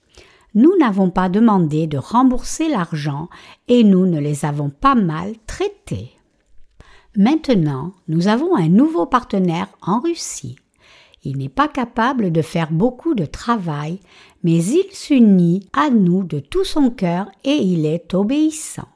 Nous 0.54 0.76
n'avons 0.78 1.10
pas 1.10 1.30
demandé 1.30 1.88
de 1.88 1.98
rembourser 1.98 2.68
l'argent 2.68 3.30
et 3.68 3.84
nous 3.84 4.06
ne 4.06 4.20
les 4.20 4.44
avons 4.44 4.70
pas 4.70 4.96
mal 4.96 5.34
traités. 5.48 6.12
Maintenant, 7.16 7.94
nous 8.08 8.28
avons 8.28 8.56
un 8.56 8.70
nouveau 8.70 9.06
partenaire 9.06 9.68
en 9.82 10.00
Russie. 10.00 10.58
Il 11.24 11.38
n'est 11.38 11.50
pas 11.50 11.68
capable 11.68 12.32
de 12.32 12.42
faire 12.42 12.72
beaucoup 12.72 13.14
de 13.14 13.26
travail, 13.26 14.00
mais 14.44 14.64
il 14.64 14.88
s'unit 14.92 15.68
à 15.74 15.90
nous 15.90 16.24
de 16.24 16.40
tout 16.40 16.64
son 16.64 16.90
cœur 16.90 17.28
et 17.44 17.56
il 17.56 17.86
est 17.86 18.14
obéissant. 18.14 18.88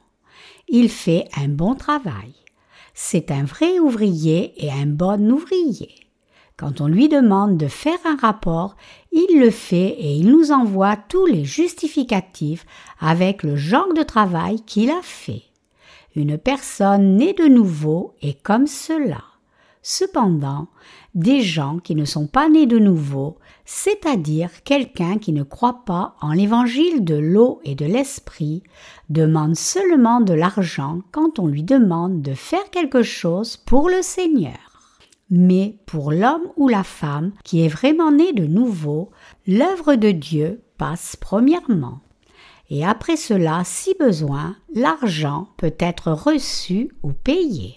Il 0.68 0.88
fait 0.88 1.28
un 1.36 1.48
bon 1.48 1.74
travail. 1.74 2.32
C'est 2.98 3.30
un 3.30 3.44
vrai 3.44 3.78
ouvrier 3.78 4.54
et 4.56 4.72
un 4.72 4.86
bon 4.86 5.30
ouvrier. 5.30 5.90
Quand 6.56 6.80
on 6.80 6.88
lui 6.88 7.10
demande 7.10 7.58
de 7.58 7.68
faire 7.68 7.98
un 8.06 8.16
rapport, 8.16 8.74
il 9.12 9.38
le 9.38 9.50
fait 9.50 9.94
et 9.98 10.14
il 10.14 10.30
nous 10.30 10.50
envoie 10.50 10.96
tous 10.96 11.26
les 11.26 11.44
justificatifs 11.44 12.64
avec 12.98 13.42
le 13.42 13.54
genre 13.54 13.92
de 13.92 14.02
travail 14.02 14.62
qu'il 14.62 14.88
a 14.88 15.02
fait. 15.02 15.42
Une 16.14 16.38
personne 16.38 17.16
née 17.16 17.34
de 17.34 17.44
nouveau 17.44 18.14
est 18.22 18.42
comme 18.42 18.66
cela. 18.66 19.22
Cependant, 19.82 20.68
des 21.14 21.42
gens 21.42 21.78
qui 21.78 21.96
ne 21.96 22.06
sont 22.06 22.26
pas 22.26 22.48
nés 22.48 22.66
de 22.66 22.78
nouveau, 22.78 23.36
c'est-à-dire 23.66 24.62
quelqu'un 24.64 25.18
qui 25.18 25.34
ne 25.34 25.42
croit 25.42 25.82
pas 25.84 26.16
en 26.22 26.32
l'évangile 26.32 27.04
de 27.04 27.16
l'eau 27.16 27.60
et 27.64 27.74
de 27.74 27.84
l'esprit, 27.84 28.62
demande 29.10 29.56
seulement 29.56 30.22
de 30.22 30.32
l'argent 30.32 31.00
quand 31.12 31.38
on 31.38 31.46
lui 31.46 31.62
demande 31.62 32.22
de 32.22 32.32
faire 32.32 32.70
quelque 32.70 33.02
chose 33.02 33.58
pour 33.58 33.90
le 33.90 34.00
Seigneur. 34.00 34.56
Mais 35.28 35.76
pour 35.84 36.12
l'homme 36.12 36.48
ou 36.56 36.68
la 36.68 36.84
femme 36.84 37.32
qui 37.44 37.62
est 37.62 37.68
vraiment 37.68 38.12
né 38.12 38.32
de 38.32 38.46
nouveau, 38.46 39.10
l'œuvre 39.46 39.96
de 39.96 40.12
Dieu 40.12 40.62
passe 40.78 41.16
premièrement 41.16 42.00
et 42.70 42.84
après 42.84 43.16
cela, 43.16 43.62
si 43.64 43.94
besoin, 43.98 44.56
l'argent 44.74 45.48
peut 45.56 45.74
être 45.78 46.10
reçu 46.10 46.90
ou 47.02 47.12
payé. 47.12 47.76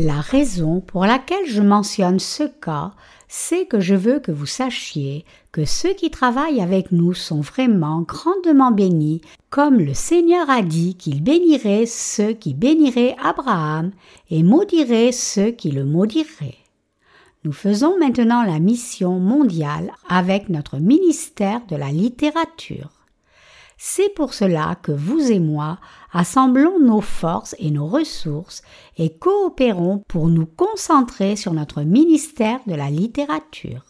La 0.00 0.20
raison 0.20 0.80
pour 0.80 1.06
laquelle 1.06 1.48
je 1.48 1.60
mentionne 1.60 2.20
ce 2.20 2.44
cas, 2.44 2.92
c'est 3.26 3.66
que 3.66 3.80
je 3.80 3.96
veux 3.96 4.20
que 4.20 4.30
vous 4.30 4.46
sachiez 4.46 5.24
que 5.50 5.64
ceux 5.64 5.92
qui 5.92 6.08
travaillent 6.12 6.60
avec 6.60 6.92
nous 6.92 7.14
sont 7.14 7.40
vraiment 7.40 8.02
grandement 8.02 8.70
bénis, 8.70 9.22
comme 9.50 9.80
le 9.80 9.94
Seigneur 9.94 10.48
a 10.50 10.62
dit 10.62 10.94
qu'il 10.94 11.20
bénirait 11.20 11.86
ceux 11.86 12.32
qui 12.32 12.54
béniraient 12.54 13.16
Abraham 13.20 13.90
et 14.30 14.44
maudirait 14.44 15.10
ceux 15.10 15.50
qui 15.50 15.72
le 15.72 15.84
maudiraient. 15.84 16.58
Nous 17.42 17.52
faisons 17.52 17.98
maintenant 17.98 18.44
la 18.44 18.60
mission 18.60 19.18
mondiale 19.18 19.90
avec 20.08 20.48
notre 20.48 20.78
ministère 20.78 21.60
de 21.66 21.74
la 21.74 21.90
littérature. 21.90 22.97
C'est 23.80 24.12
pour 24.12 24.34
cela 24.34 24.74
que 24.82 24.90
vous 24.90 25.30
et 25.30 25.38
moi 25.38 25.78
assemblons 26.12 26.80
nos 26.80 27.00
forces 27.00 27.54
et 27.60 27.70
nos 27.70 27.86
ressources 27.86 28.62
et 28.96 29.16
coopérons 29.16 30.02
pour 30.08 30.26
nous 30.26 30.46
concentrer 30.46 31.36
sur 31.36 31.52
notre 31.52 31.82
ministère 31.82 32.58
de 32.66 32.74
la 32.74 32.90
littérature. 32.90 33.84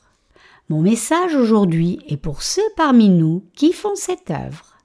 Mon 0.69 0.83
message 0.83 1.35
aujourd'hui 1.35 2.01
est 2.07 2.19
pour 2.19 2.43
ceux 2.43 2.61
parmi 2.77 3.09
nous 3.09 3.45
qui 3.55 3.73
font 3.73 3.95
cette 3.95 4.31
œuvre. 4.31 4.77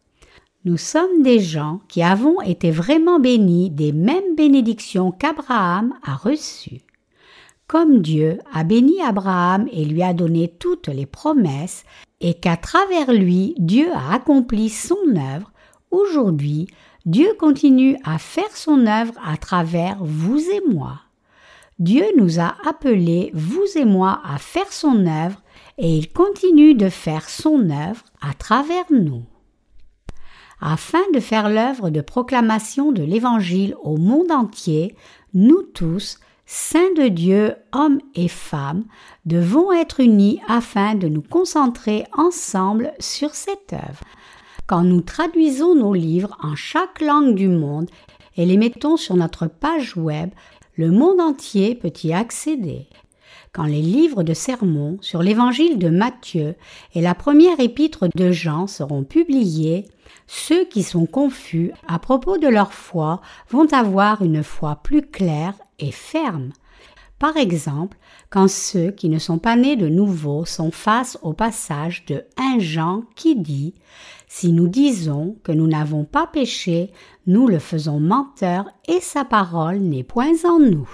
Nous 0.64 0.78
sommes 0.78 1.22
des 1.22 1.42
gens 1.42 1.82
qui 1.90 2.02
avons 2.02 2.40
été 2.40 2.72
vraiment 2.72 3.20
bénis 3.20 3.70
des 3.70 3.92
mêmes 3.92 4.38
bénédictions 4.38 5.12
qu'Abraham 5.12 5.94
a 6.04 6.16
reçues. 6.16 6.84
Comme 7.68 8.02
Dieu 8.02 8.40
a 8.54 8.64
béni 8.64 9.02
Abraham 9.02 9.68
et 9.74 9.84
lui 9.84 10.02
a 10.02 10.14
donné 10.14 10.48
toutes 10.48 10.88
les 10.88 11.06
promesses, 11.06 11.84
et 12.24 12.34
qu'à 12.34 12.58
travers 12.58 13.12
lui 13.14 13.54
Dieu 13.60 13.92
a 13.94 14.16
accompli 14.16 14.70
son 14.70 14.98
œuvre, 15.16 15.52
aujourd'hui 15.92 16.68
Dieu 17.06 17.28
continue 17.38 17.98
à 18.06 18.18
faire 18.18 18.56
son 18.56 18.88
œuvre 18.88 19.14
à 19.24 19.38
travers 19.38 19.98
vous 20.02 20.40
et 20.40 20.62
moi. 20.74 21.02
Dieu 21.80 22.06
nous 22.18 22.40
a 22.40 22.56
appelés, 22.68 23.30
vous 23.34 23.66
et 23.76 23.84
moi, 23.84 24.22
à 24.24 24.38
faire 24.38 24.72
son 24.72 25.06
œuvre, 25.06 25.42
et 25.78 25.98
il 25.98 26.14
continue 26.14 26.76
de 26.76 26.88
faire 26.88 27.28
son 27.28 27.70
œuvre 27.70 28.04
à 28.22 28.34
travers 28.34 28.86
nous. 28.90 29.24
Afin 30.62 31.02
de 31.14 31.20
faire 31.20 31.50
l'œuvre 31.50 31.90
de 31.90 32.00
proclamation 32.00 32.94
de 32.94 33.04
l'Évangile 33.04 33.76
au 33.84 33.98
monde 33.98 34.32
entier, 34.32 34.96
nous 35.34 35.62
tous, 35.74 36.20
saints 36.54 36.94
de 36.96 37.08
Dieu, 37.08 37.56
hommes 37.72 38.00
et 38.14 38.28
femmes, 38.28 38.86
devons 39.26 39.72
être 39.72 40.00
unis 40.00 40.40
afin 40.48 40.94
de 40.94 41.08
nous 41.08 41.24
concentrer 41.24 42.06
ensemble 42.16 42.94
sur 43.00 43.34
cette 43.34 43.74
œuvre. 43.74 44.04
Quand 44.68 44.84
nous 44.84 45.02
traduisons 45.02 45.74
nos 45.74 45.96
livres 45.96 46.38
en 46.44 46.56
chaque 46.56 47.02
langue 47.02 47.34
du 47.34 47.48
monde 47.48 47.90
et 48.38 48.46
les 48.46 48.58
mettons 48.58 48.98
sur 48.98 49.16
notre 49.16 49.48
page 49.48 49.98
web, 49.98 50.30
le 50.76 50.92
monde 50.92 51.20
entier 51.20 51.74
peut 51.74 51.92
y 52.04 52.14
accéder. 52.14 52.88
Quand 53.54 53.66
les 53.66 53.84
livres 53.84 54.24
de 54.24 54.34
sermons 54.34 54.98
sur 55.02 55.22
l'évangile 55.22 55.78
de 55.78 55.90
Matthieu 55.90 56.56
et 56.96 57.02
la 57.02 57.14
première 57.14 57.60
épître 57.60 58.08
de 58.16 58.32
Jean 58.32 58.66
seront 58.66 59.04
publiés, 59.04 59.86
ceux 60.26 60.66
qui 60.66 60.82
sont 60.82 61.06
confus 61.06 61.72
à 61.88 62.00
propos 62.00 62.40
de 62.40 62.48
leur 62.48 62.74
foi 62.74 63.22
vont 63.52 63.68
avoir 63.72 64.24
une 64.24 64.42
foi 64.42 64.78
plus 64.78 65.04
claire 65.04 65.54
et 65.78 65.92
ferme. 65.92 66.50
Par 67.20 67.38
exemple, 67.38 67.96
quand 68.32 68.50
ceux 68.50 68.90
qui 68.90 69.08
ne 69.08 69.20
sont 69.20 69.38
pas 69.38 69.56
nés 69.56 69.76
de 69.76 69.88
nouveau 69.88 70.46
sont 70.46 70.72
face 70.72 71.20
au 71.22 71.34
passage 71.34 72.06
de 72.06 72.26
1 72.38 72.58
Jean 72.58 73.04
qui 73.16 73.36
dit 73.36 73.76
Si 74.28 74.52
nous 74.52 74.68
disons 74.68 75.38
que 75.44 75.52
nous 75.52 75.68
n'avons 75.68 76.06
pas 76.06 76.26
péché, 76.26 76.92
nous 77.28 77.48
le 77.48 77.60
faisons 77.60 78.00
menteur 78.00 78.66
et 78.88 79.00
sa 79.00 79.26
parole 79.26 79.78
n'est 79.78 80.04
point 80.04 80.34
en 80.44 80.58
nous. 80.58 80.90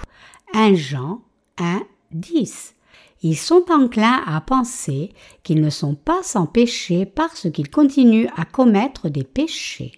1 0.52 0.74
Jean 0.74 1.22
1, 1.58 1.80
10. 2.12 2.74
Ils 3.22 3.36
sont 3.36 3.64
enclins 3.70 4.22
à 4.26 4.40
penser 4.40 5.12
qu'ils 5.42 5.60
ne 5.60 5.70
sont 5.70 5.94
pas 5.94 6.22
sans 6.22 6.46
péché 6.46 7.06
parce 7.06 7.50
qu'ils 7.50 7.70
continuent 7.70 8.28
à 8.36 8.44
commettre 8.44 9.08
des 9.08 9.24
péchés 9.24 9.92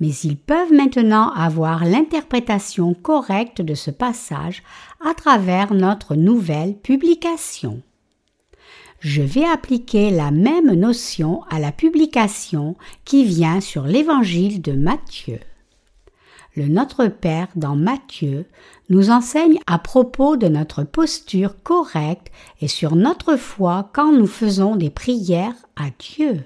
mais 0.00 0.10
ils 0.24 0.36
peuvent 0.36 0.72
maintenant 0.72 1.30
avoir 1.30 1.84
l'interprétation 1.84 2.94
correcte 2.94 3.62
de 3.62 3.74
ce 3.74 3.90
passage 3.90 4.62
à 5.04 5.14
travers 5.14 5.72
notre 5.74 6.16
nouvelle 6.16 6.76
publication. 6.76 7.82
Je 9.00 9.22
vais 9.22 9.44
appliquer 9.44 10.10
la 10.10 10.30
même 10.30 10.72
notion 10.72 11.42
à 11.50 11.58
la 11.58 11.72
publication 11.72 12.76
qui 13.04 13.24
vient 13.24 13.60
sur 13.60 13.84
l'évangile 13.84 14.62
de 14.62 14.72
Matthieu. 14.72 15.40
Le 16.56 16.68
Notre 16.68 17.06
Père 17.08 17.48
dans 17.56 17.74
Matthieu 17.74 18.46
nous 18.88 19.10
enseigne 19.10 19.58
à 19.66 19.78
propos 19.78 20.36
de 20.36 20.46
notre 20.46 20.84
posture 20.84 21.60
correcte 21.62 22.30
et 22.60 22.68
sur 22.68 22.94
notre 22.94 23.36
foi 23.36 23.90
quand 23.92 24.12
nous 24.12 24.26
faisons 24.26 24.76
des 24.76 24.90
prières 24.90 25.56
à 25.74 25.86
Dieu. 25.98 26.44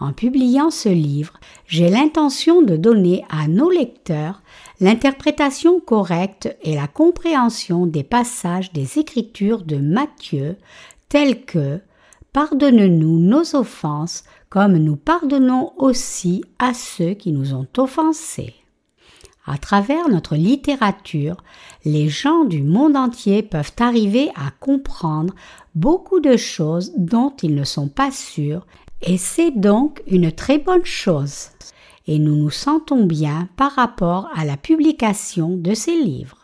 En 0.00 0.12
publiant 0.12 0.70
ce 0.70 0.88
livre, 0.88 1.34
j'ai 1.66 1.90
l'intention 1.90 2.62
de 2.62 2.76
donner 2.76 3.24
à 3.28 3.48
nos 3.48 3.70
lecteurs 3.70 4.42
l'interprétation 4.80 5.78
correcte 5.78 6.56
et 6.62 6.74
la 6.74 6.88
compréhension 6.88 7.86
des 7.86 8.02
passages 8.02 8.72
des 8.72 8.98
Écritures 8.98 9.62
de 9.62 9.76
Matthieu 9.76 10.56
tels 11.08 11.44
que 11.44 11.80
Pardonne-nous 12.32 13.18
nos 13.18 13.54
offenses 13.54 14.24
comme 14.48 14.78
nous 14.78 14.96
pardonnons 14.96 15.72
aussi 15.76 16.42
à 16.58 16.72
ceux 16.72 17.12
qui 17.12 17.30
nous 17.30 17.52
ont 17.52 17.66
offensés. 17.76 18.61
À 19.44 19.58
travers 19.58 20.08
notre 20.08 20.36
littérature, 20.36 21.36
les 21.84 22.08
gens 22.08 22.44
du 22.44 22.62
monde 22.62 22.96
entier 22.96 23.42
peuvent 23.42 23.72
arriver 23.80 24.30
à 24.36 24.52
comprendre 24.60 25.34
beaucoup 25.74 26.20
de 26.20 26.36
choses 26.36 26.92
dont 26.96 27.34
ils 27.42 27.54
ne 27.54 27.64
sont 27.64 27.88
pas 27.88 28.12
sûrs 28.12 28.64
et 29.02 29.18
c'est 29.18 29.50
donc 29.50 30.00
une 30.06 30.30
très 30.30 30.58
bonne 30.58 30.84
chose. 30.84 31.48
Et 32.06 32.20
nous 32.20 32.36
nous 32.36 32.50
sentons 32.50 33.04
bien 33.04 33.48
par 33.56 33.72
rapport 33.72 34.28
à 34.34 34.44
la 34.44 34.56
publication 34.56 35.56
de 35.56 35.74
ces 35.74 35.96
livres. 35.96 36.38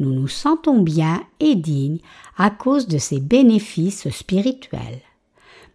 Nous 0.00 0.12
nous 0.12 0.28
sentons 0.28 0.82
bien 0.82 1.22
et 1.38 1.54
dignes 1.54 2.00
à 2.36 2.50
cause 2.50 2.88
de 2.88 2.98
ces 2.98 3.20
bénéfices 3.20 4.08
spirituels. 4.10 5.00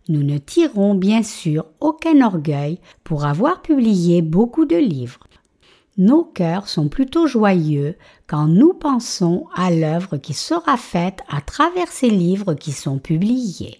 Nous 0.10 0.24
ne 0.24 0.38
tirons 0.38 0.96
bien 0.96 1.24
sûr 1.24 1.66
aucun 1.80 2.26
orgueil 2.26 2.80
pour 3.04 3.24
avoir 3.26 3.62
publié 3.62 4.22
beaucoup 4.22 4.66
de 4.66 4.76
livres. 4.76 5.20
Nos 5.97 6.23
cœurs 6.23 6.67
sont 6.67 6.88
plutôt 6.88 7.27
joyeux 7.27 7.97
quand 8.27 8.47
nous 8.47 8.73
pensons 8.73 9.47
à 9.54 9.71
l'œuvre 9.71 10.17
qui 10.17 10.34
sera 10.34 10.77
faite 10.77 11.19
à 11.30 11.41
travers 11.41 11.89
ces 11.89 12.10
livres 12.10 12.54
qui 12.54 12.71
sont 12.71 12.97
publiés. 12.97 13.80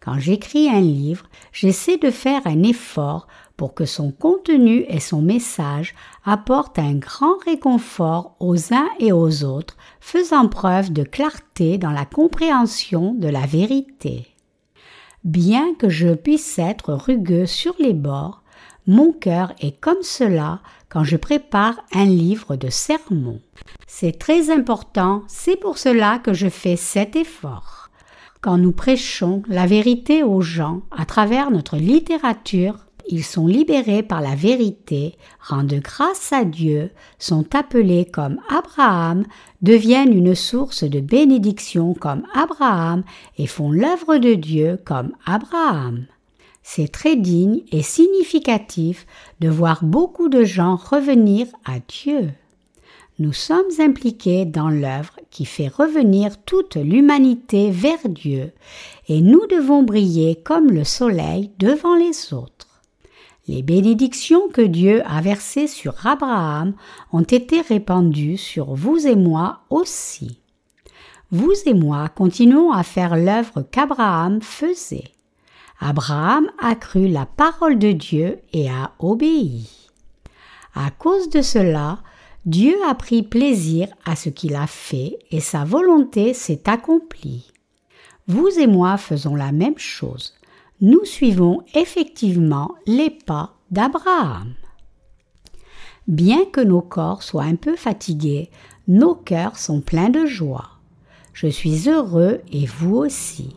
Quand 0.00 0.18
j'écris 0.18 0.68
un 0.68 0.80
livre, 0.80 1.26
j'essaie 1.52 1.96
de 1.98 2.10
faire 2.10 2.42
un 2.46 2.62
effort 2.62 3.28
pour 3.56 3.74
que 3.74 3.84
son 3.84 4.12
contenu 4.12 4.84
et 4.88 5.00
son 5.00 5.20
message 5.20 5.94
apportent 6.24 6.78
un 6.78 6.94
grand 6.94 7.36
réconfort 7.44 8.36
aux 8.38 8.72
uns 8.72 8.88
et 9.00 9.12
aux 9.12 9.44
autres, 9.44 9.76
faisant 10.00 10.48
preuve 10.48 10.92
de 10.92 11.02
clarté 11.02 11.78
dans 11.78 11.90
la 11.90 12.04
compréhension 12.04 13.14
de 13.14 13.28
la 13.28 13.46
vérité. 13.46 14.26
Bien 15.24 15.74
que 15.74 15.88
je 15.88 16.14
puisse 16.14 16.58
être 16.58 16.94
rugueux 16.94 17.46
sur 17.46 17.74
les 17.80 17.94
bords, 17.94 18.42
mon 18.86 19.12
cœur 19.12 19.52
est 19.60 19.78
comme 19.80 20.02
cela 20.02 20.60
quand 20.88 21.04
je 21.04 21.16
prépare 21.16 21.80
un 21.92 22.06
livre 22.06 22.56
de 22.56 22.70
sermons. 22.70 23.40
C'est 23.86 24.18
très 24.18 24.50
important, 24.50 25.22
c'est 25.28 25.56
pour 25.56 25.78
cela 25.78 26.18
que 26.18 26.32
je 26.32 26.48
fais 26.48 26.76
cet 26.76 27.16
effort. 27.16 27.90
Quand 28.40 28.56
nous 28.56 28.72
prêchons 28.72 29.42
la 29.48 29.66
vérité 29.66 30.22
aux 30.22 30.40
gens 30.40 30.82
à 30.96 31.04
travers 31.04 31.50
notre 31.50 31.76
littérature, 31.76 32.86
ils 33.10 33.24
sont 33.24 33.46
libérés 33.46 34.02
par 34.02 34.20
la 34.20 34.34
vérité, 34.34 35.16
rendent 35.40 35.80
grâce 35.82 36.32
à 36.32 36.44
Dieu, 36.44 36.90
sont 37.18 37.54
appelés 37.56 38.04
comme 38.04 38.38
Abraham, 38.50 39.24
deviennent 39.62 40.12
une 40.12 40.34
source 40.34 40.84
de 40.84 41.00
bénédiction 41.00 41.94
comme 41.94 42.22
Abraham 42.34 43.02
et 43.38 43.46
font 43.46 43.72
l'œuvre 43.72 44.18
de 44.18 44.34
Dieu 44.34 44.78
comme 44.84 45.12
Abraham. 45.24 46.06
C'est 46.70 46.92
très 46.92 47.16
digne 47.16 47.62
et 47.72 47.80
significatif 47.80 49.06
de 49.40 49.48
voir 49.48 49.82
beaucoup 49.82 50.28
de 50.28 50.44
gens 50.44 50.76
revenir 50.76 51.46
à 51.64 51.78
Dieu. 51.88 52.28
Nous 53.18 53.32
sommes 53.32 53.70
impliqués 53.78 54.44
dans 54.44 54.68
l'œuvre 54.68 55.18
qui 55.30 55.46
fait 55.46 55.68
revenir 55.68 56.36
toute 56.44 56.76
l'humanité 56.76 57.70
vers 57.70 58.06
Dieu, 58.06 58.52
et 59.08 59.22
nous 59.22 59.46
devons 59.46 59.82
briller 59.82 60.34
comme 60.36 60.70
le 60.70 60.84
soleil 60.84 61.50
devant 61.58 61.96
les 61.96 62.34
autres. 62.34 62.82
Les 63.46 63.62
bénédictions 63.62 64.48
que 64.50 64.60
Dieu 64.60 65.02
a 65.06 65.22
versées 65.22 65.68
sur 65.68 66.06
Abraham 66.06 66.74
ont 67.14 67.22
été 67.22 67.62
répandues 67.62 68.36
sur 68.36 68.74
vous 68.74 69.06
et 69.06 69.16
moi 69.16 69.60
aussi. 69.70 70.38
Vous 71.30 71.54
et 71.64 71.74
moi 71.74 72.10
continuons 72.10 72.72
à 72.72 72.82
faire 72.82 73.16
l'œuvre 73.16 73.62
qu'Abraham 73.62 74.42
faisait. 74.42 75.14
Abraham 75.80 76.50
a 76.58 76.74
cru 76.74 77.08
la 77.08 77.26
parole 77.26 77.78
de 77.78 77.92
Dieu 77.92 78.38
et 78.52 78.68
a 78.68 78.92
obéi. 78.98 79.68
À 80.74 80.90
cause 80.90 81.30
de 81.30 81.42
cela, 81.42 81.98
Dieu 82.46 82.74
a 82.88 82.94
pris 82.94 83.22
plaisir 83.22 83.88
à 84.04 84.16
ce 84.16 84.28
qu'il 84.28 84.54
a 84.56 84.66
fait 84.66 85.18
et 85.30 85.40
sa 85.40 85.64
volonté 85.64 86.34
s'est 86.34 86.68
accomplie. 86.68 87.52
Vous 88.26 88.48
et 88.58 88.66
moi 88.66 88.96
faisons 88.96 89.34
la 89.34 89.52
même 89.52 89.78
chose. 89.78 90.34
Nous 90.80 91.04
suivons 91.04 91.62
effectivement 91.74 92.74
les 92.86 93.10
pas 93.10 93.54
d'Abraham. 93.70 94.54
Bien 96.06 96.44
que 96.46 96.60
nos 96.60 96.80
corps 96.80 97.22
soient 97.22 97.42
un 97.42 97.56
peu 97.56 97.76
fatigués, 97.76 98.50
nos 98.86 99.14
cœurs 99.14 99.58
sont 99.58 99.80
pleins 99.80 100.08
de 100.08 100.24
joie. 100.24 100.70
Je 101.34 101.48
suis 101.48 101.88
heureux 101.88 102.40
et 102.50 102.66
vous 102.66 102.96
aussi. 102.96 103.54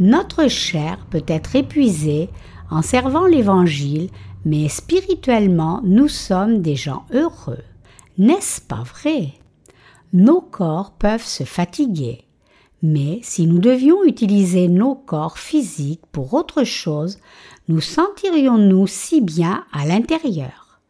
Notre 0.00 0.46
chair 0.46 1.04
peut 1.10 1.24
être 1.26 1.56
épuisée 1.56 2.30
en 2.70 2.82
servant 2.82 3.26
l'Évangile, 3.26 4.10
mais 4.44 4.68
spirituellement 4.68 5.80
nous 5.82 6.06
sommes 6.06 6.62
des 6.62 6.76
gens 6.76 7.04
heureux. 7.12 7.64
N'est-ce 8.16 8.60
pas 8.60 8.84
vrai? 8.84 9.32
Nos 10.12 10.40
corps 10.40 10.92
peuvent 10.92 11.26
se 11.26 11.42
fatiguer, 11.42 12.24
mais 12.80 13.18
si 13.22 13.48
nous 13.48 13.58
devions 13.58 14.04
utiliser 14.04 14.68
nos 14.68 14.94
corps 14.94 15.38
physiques 15.38 16.06
pour 16.12 16.32
autre 16.32 16.62
chose, 16.62 17.18
nous 17.66 17.80
sentirions-nous 17.80 18.86
si 18.86 19.20
bien 19.20 19.64
à 19.72 19.84
l'intérieur? 19.84 20.80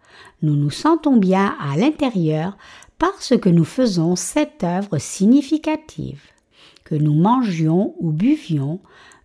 Nous 0.42 0.54
nous 0.54 0.70
sentons 0.70 1.16
bien 1.16 1.56
à 1.60 1.78
l'intérieur 1.78 2.58
parce 2.98 3.38
que 3.38 3.48
nous 3.48 3.64
faisons 3.64 4.16
cette 4.16 4.64
œuvre 4.64 4.98
significative 4.98 6.20
que 6.88 6.94
nous 6.94 7.12
mangions 7.12 7.94
ou 7.98 8.12
buvions, 8.12 8.80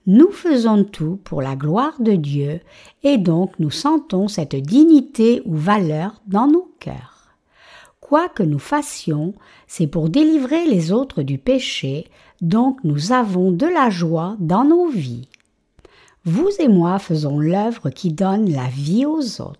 nous 0.05 0.31
faisons 0.31 0.83
tout 0.83 1.17
pour 1.23 1.41
la 1.41 1.55
gloire 1.55 1.95
de 2.01 2.11
Dieu 2.11 2.59
et 3.03 3.17
donc 3.17 3.57
nous 3.57 3.71
sentons 3.71 4.27
cette 4.27 4.57
dignité 4.57 5.41
ou 5.45 5.55
valeur 5.55 6.21
dans 6.27 6.47
nos 6.47 6.69
cœurs. 6.81 7.29
Quoi 8.01 8.27
que 8.27 8.43
nous 8.43 8.59
fassions, 8.59 9.33
c'est 9.65 9.87
pour 9.87 10.09
délivrer 10.09 10.65
les 10.65 10.91
autres 10.91 11.23
du 11.23 11.37
péché, 11.37 12.07
donc 12.41 12.83
nous 12.83 13.13
avons 13.13 13.51
de 13.51 13.65
la 13.65 13.89
joie 13.89 14.35
dans 14.39 14.65
nos 14.65 14.89
vies. 14.89 15.29
Vous 16.25 16.49
et 16.59 16.67
moi 16.67 16.99
faisons 16.99 17.39
l'œuvre 17.39 17.91
qui 17.91 18.11
donne 18.11 18.51
la 18.51 18.67
vie 18.67 19.05
aux 19.05 19.39
autres. 19.39 19.59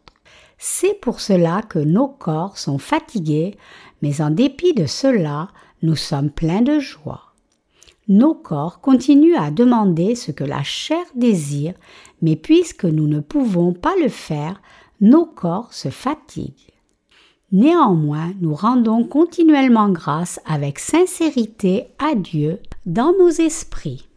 C'est 0.57 0.99
pour 0.99 1.21
cela 1.21 1.61
que 1.61 1.79
nos 1.79 2.09
corps 2.09 2.57
sont 2.57 2.79
fatigués, 2.79 3.55
mais 4.01 4.19
en 4.19 4.29
dépit 4.29 4.73
de 4.73 4.87
cela, 4.87 5.47
nous 5.81 5.95
sommes 5.95 6.31
pleins 6.31 6.61
de 6.61 6.79
joie. 6.79 7.32
Nos 8.07 8.33
corps 8.33 8.81
continuent 8.81 9.37
à 9.37 9.49
demander 9.49 10.15
ce 10.15 10.31
que 10.31 10.43
la 10.43 10.63
chair 10.63 11.05
désire, 11.15 11.73
mais 12.21 12.35
puisque 12.35 12.85
nous 12.85 13.07
ne 13.07 13.21
pouvons 13.21 13.73
pas 13.73 13.93
le 14.01 14.09
faire, 14.09 14.61
nos 14.99 15.25
corps 15.25 15.73
se 15.73 15.89
fatiguent. 15.89 16.73
Néanmoins, 17.53 18.33
nous 18.41 18.55
rendons 18.55 19.03
continuellement 19.03 19.89
grâce 19.89 20.39
avec 20.45 20.79
sincérité 20.79 21.85
à 21.99 22.15
Dieu 22.15 22.59
dans 22.85 23.13
nos 23.19 23.29
esprits. 23.29 24.07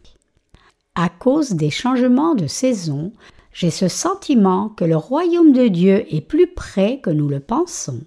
À 0.95 1.09
cause 1.09 1.51
des 1.51 1.69
changements 1.69 2.35
de 2.35 2.47
saison, 2.47 3.13
j'ai 3.53 3.69
ce 3.69 3.87
sentiment 3.87 4.69
que 4.69 4.85
le 4.85 4.97
royaume 4.97 5.53
de 5.53 5.67
Dieu 5.67 6.05
est 6.13 6.21
plus 6.21 6.47
près 6.47 6.99
que 6.99 7.11
nous 7.11 7.27
le 7.27 7.39
pensons. 7.39 8.01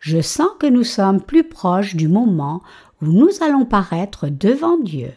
Je 0.00 0.20
sens 0.20 0.50
que 0.58 0.66
nous 0.66 0.84
sommes 0.84 1.20
plus 1.20 1.44
proches 1.44 1.94
du 1.96 2.08
moment 2.08 2.62
où 3.02 3.06
nous 3.06 3.30
allons 3.42 3.64
paraître 3.64 4.28
devant 4.28 4.78
Dieu. 4.78 5.12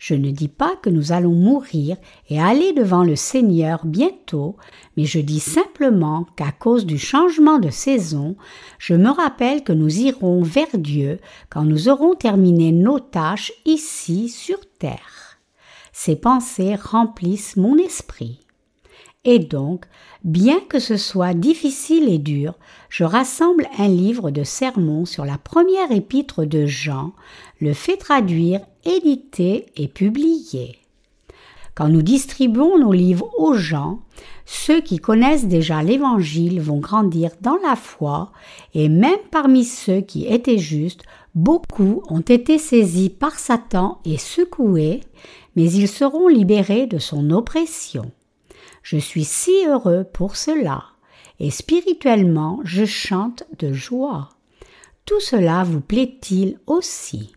Je 0.00 0.14
ne 0.14 0.30
dis 0.30 0.48
pas 0.48 0.76
que 0.80 0.88
nous 0.88 1.12
allons 1.12 1.34
mourir 1.34 1.98
et 2.30 2.40
aller 2.40 2.72
devant 2.72 3.04
le 3.04 3.16
Seigneur 3.16 3.84
bientôt, 3.84 4.56
mais 4.96 5.04
je 5.04 5.20
dis 5.20 5.40
simplement 5.40 6.26
qu'à 6.36 6.52
cause 6.52 6.86
du 6.86 6.98
changement 6.98 7.58
de 7.58 7.68
saison, 7.68 8.34
je 8.78 8.94
me 8.94 9.10
rappelle 9.10 9.62
que 9.62 9.74
nous 9.74 10.00
irons 10.00 10.42
vers 10.42 10.74
Dieu 10.74 11.18
quand 11.50 11.64
nous 11.64 11.90
aurons 11.90 12.14
terminé 12.14 12.72
nos 12.72 12.98
tâches 12.98 13.52
ici 13.66 14.30
sur 14.30 14.58
terre. 14.78 15.38
Ces 15.92 16.16
pensées 16.16 16.76
remplissent 16.76 17.58
mon 17.58 17.76
esprit. 17.76 18.40
Et 19.24 19.38
donc, 19.38 19.84
bien 20.24 20.60
que 20.60 20.78
ce 20.78 20.96
soit 20.96 21.34
difficile 21.34 22.08
et 22.08 22.16
dur, 22.16 22.54
je 22.88 23.04
rassemble 23.04 23.66
un 23.78 23.88
livre 23.88 24.30
de 24.30 24.44
sermons 24.44 25.04
sur 25.04 25.26
la 25.26 25.36
première 25.36 25.92
épître 25.92 26.46
de 26.46 26.64
Jean, 26.64 27.12
le 27.60 27.74
fais 27.74 27.98
traduire, 27.98 28.60
éditer 28.84 29.66
et 29.76 29.88
publier. 29.88 30.78
Quand 31.74 31.88
nous 31.88 32.00
distribuons 32.00 32.78
nos 32.78 32.92
livres 32.92 33.30
aux 33.38 33.52
gens, 33.52 34.00
ceux 34.46 34.80
qui 34.80 34.98
connaissent 34.98 35.46
déjà 35.46 35.82
l'Évangile 35.82 36.58
vont 36.58 36.78
grandir 36.78 37.32
dans 37.42 37.58
la 37.62 37.76
foi, 37.76 38.32
et 38.72 38.88
même 38.88 39.20
parmi 39.30 39.64
ceux 39.66 40.00
qui 40.00 40.26
étaient 40.26 40.58
justes, 40.58 41.02
beaucoup 41.34 42.02
ont 42.08 42.20
été 42.20 42.56
saisis 42.56 43.10
par 43.10 43.38
Satan 43.38 44.00
et 44.06 44.16
secoués, 44.16 45.00
mais 45.56 45.70
ils 45.70 45.88
seront 45.88 46.26
libérés 46.26 46.86
de 46.86 46.98
son 46.98 47.30
oppression. 47.30 48.10
Je 48.90 48.96
suis 48.96 49.24
si 49.24 49.52
heureux 49.68 50.02
pour 50.02 50.34
cela, 50.34 50.82
et 51.38 51.52
spirituellement 51.52 52.58
je 52.64 52.84
chante 52.84 53.44
de 53.60 53.72
joie. 53.72 54.30
Tout 55.06 55.20
cela 55.20 55.62
vous 55.62 55.80
plaît-il 55.80 56.58
aussi? 56.66 57.30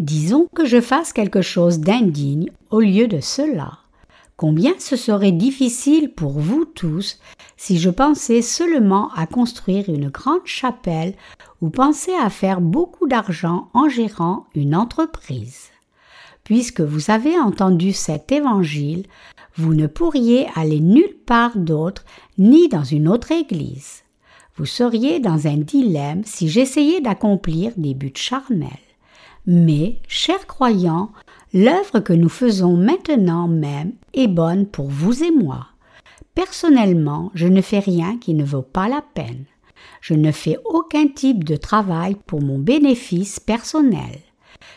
Disons 0.00 0.48
que 0.52 0.64
je 0.64 0.80
fasse 0.80 1.12
quelque 1.12 1.42
chose 1.42 1.78
d'indigne 1.78 2.50
au 2.70 2.80
lieu 2.80 3.06
de 3.06 3.20
cela. 3.20 3.78
Combien 4.36 4.74
ce 4.80 4.96
serait 4.96 5.30
difficile 5.30 6.12
pour 6.12 6.40
vous 6.40 6.64
tous 6.64 7.20
si 7.56 7.78
je 7.78 7.90
pensais 7.90 8.42
seulement 8.42 9.12
à 9.14 9.28
construire 9.28 9.88
une 9.88 10.08
grande 10.08 10.44
chapelle 10.44 11.14
ou 11.60 11.70
pensais 11.70 12.18
à 12.20 12.30
faire 12.30 12.60
beaucoup 12.60 13.06
d'argent 13.06 13.68
en 13.74 13.88
gérant 13.88 14.46
une 14.56 14.74
entreprise. 14.74 15.68
Puisque 16.42 16.80
vous 16.80 17.12
avez 17.12 17.38
entendu 17.38 17.92
cet 17.92 18.32
évangile, 18.32 19.06
vous 19.56 19.74
ne 19.74 19.86
pourriez 19.86 20.46
aller 20.54 20.80
nulle 20.80 21.16
part 21.24 21.56
d'autre 21.56 22.04
ni 22.38 22.68
dans 22.68 22.84
une 22.84 23.08
autre 23.08 23.32
église. 23.32 24.02
Vous 24.56 24.66
seriez 24.66 25.20
dans 25.20 25.46
un 25.46 25.56
dilemme 25.56 26.22
si 26.24 26.48
j'essayais 26.48 27.00
d'accomplir 27.00 27.72
des 27.76 27.94
buts 27.94 28.12
charnels. 28.14 28.70
Mais, 29.46 30.00
chers 30.08 30.46
croyants, 30.46 31.10
l'œuvre 31.52 32.00
que 32.00 32.12
nous 32.12 32.28
faisons 32.28 32.76
maintenant 32.76 33.48
même 33.48 33.92
est 34.12 34.28
bonne 34.28 34.66
pour 34.66 34.88
vous 34.88 35.22
et 35.22 35.30
moi. 35.30 35.68
Personnellement, 36.34 37.30
je 37.34 37.46
ne 37.46 37.62
fais 37.62 37.78
rien 37.78 38.18
qui 38.18 38.34
ne 38.34 38.44
vaut 38.44 38.62
pas 38.62 38.88
la 38.88 39.02
peine. 39.02 39.44
Je 40.00 40.14
ne 40.14 40.32
fais 40.32 40.58
aucun 40.64 41.06
type 41.08 41.44
de 41.44 41.56
travail 41.56 42.16
pour 42.26 42.42
mon 42.42 42.58
bénéfice 42.58 43.40
personnel. 43.40 44.20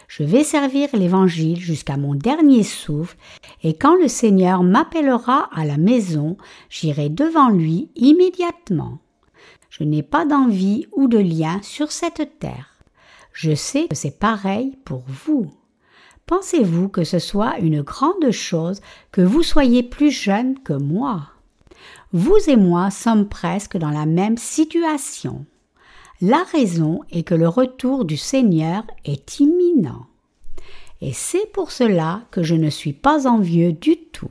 Je 0.08 0.24
vais 0.24 0.44
servir 0.44 0.90
l'Évangile 0.94 1.60
jusqu'à 1.60 1.98
mon 1.98 2.16
dernier 2.16 2.64
souffle, 2.64 3.18
et 3.64 3.76
quand 3.76 3.96
le 3.96 4.08
Seigneur 4.08 4.64
m'appellera 4.64 5.50
à 5.54 5.66
la 5.66 5.78
maison, 5.78 6.38
j'irai 6.70 7.10
devant 7.10 7.50
lui 7.50 7.90
immédiatement. 7.96 9.00
Je 9.70 9.84
n'ai 9.84 10.04
pas 10.04 10.26
d'envie 10.26 10.88
ou 10.92 11.08
de 11.08 11.20
lien 11.20 11.60
sur 11.62 11.92
cette 11.92 12.40
terre. 12.40 12.76
Je 13.34 13.56
sais 13.56 13.88
que 13.88 13.96
c'est 13.96 14.20
pareil 14.20 14.78
pour 14.84 15.04
vous. 15.08 15.52
Pensez-vous 16.26 16.90
que 16.90 17.04
ce 17.04 17.20
soit 17.20 17.58
une 17.60 17.82
grande 17.82 18.32
chose 18.32 18.82
que 19.12 19.22
vous 19.22 19.44
soyez 19.44 19.84
plus 19.84 20.12
jeune 20.12 20.60
que 20.60 20.74
moi? 20.74 21.30
Vous 22.12 22.38
et 22.48 22.56
moi 22.56 22.92
sommes 22.92 23.28
presque 23.30 23.78
dans 23.78 23.92
la 23.92 24.06
même 24.06 24.38
situation. 24.38 25.46
La 26.22 26.44
raison 26.52 27.00
est 27.12 27.24
que 27.24 27.34
le 27.34 27.48
retour 27.48 28.04
du 28.04 28.18
Seigneur 28.18 28.84
est 29.06 29.40
imminent. 29.40 30.06
et 31.02 31.14
c'est 31.14 31.50
pour 31.54 31.72
cela 31.72 32.24
que 32.30 32.44
je 32.44 32.56
ne 32.56 32.70
suis 32.70 32.92
pas 32.92 33.26
envieux 33.26 33.72
du 33.72 33.96
tout. 34.12 34.28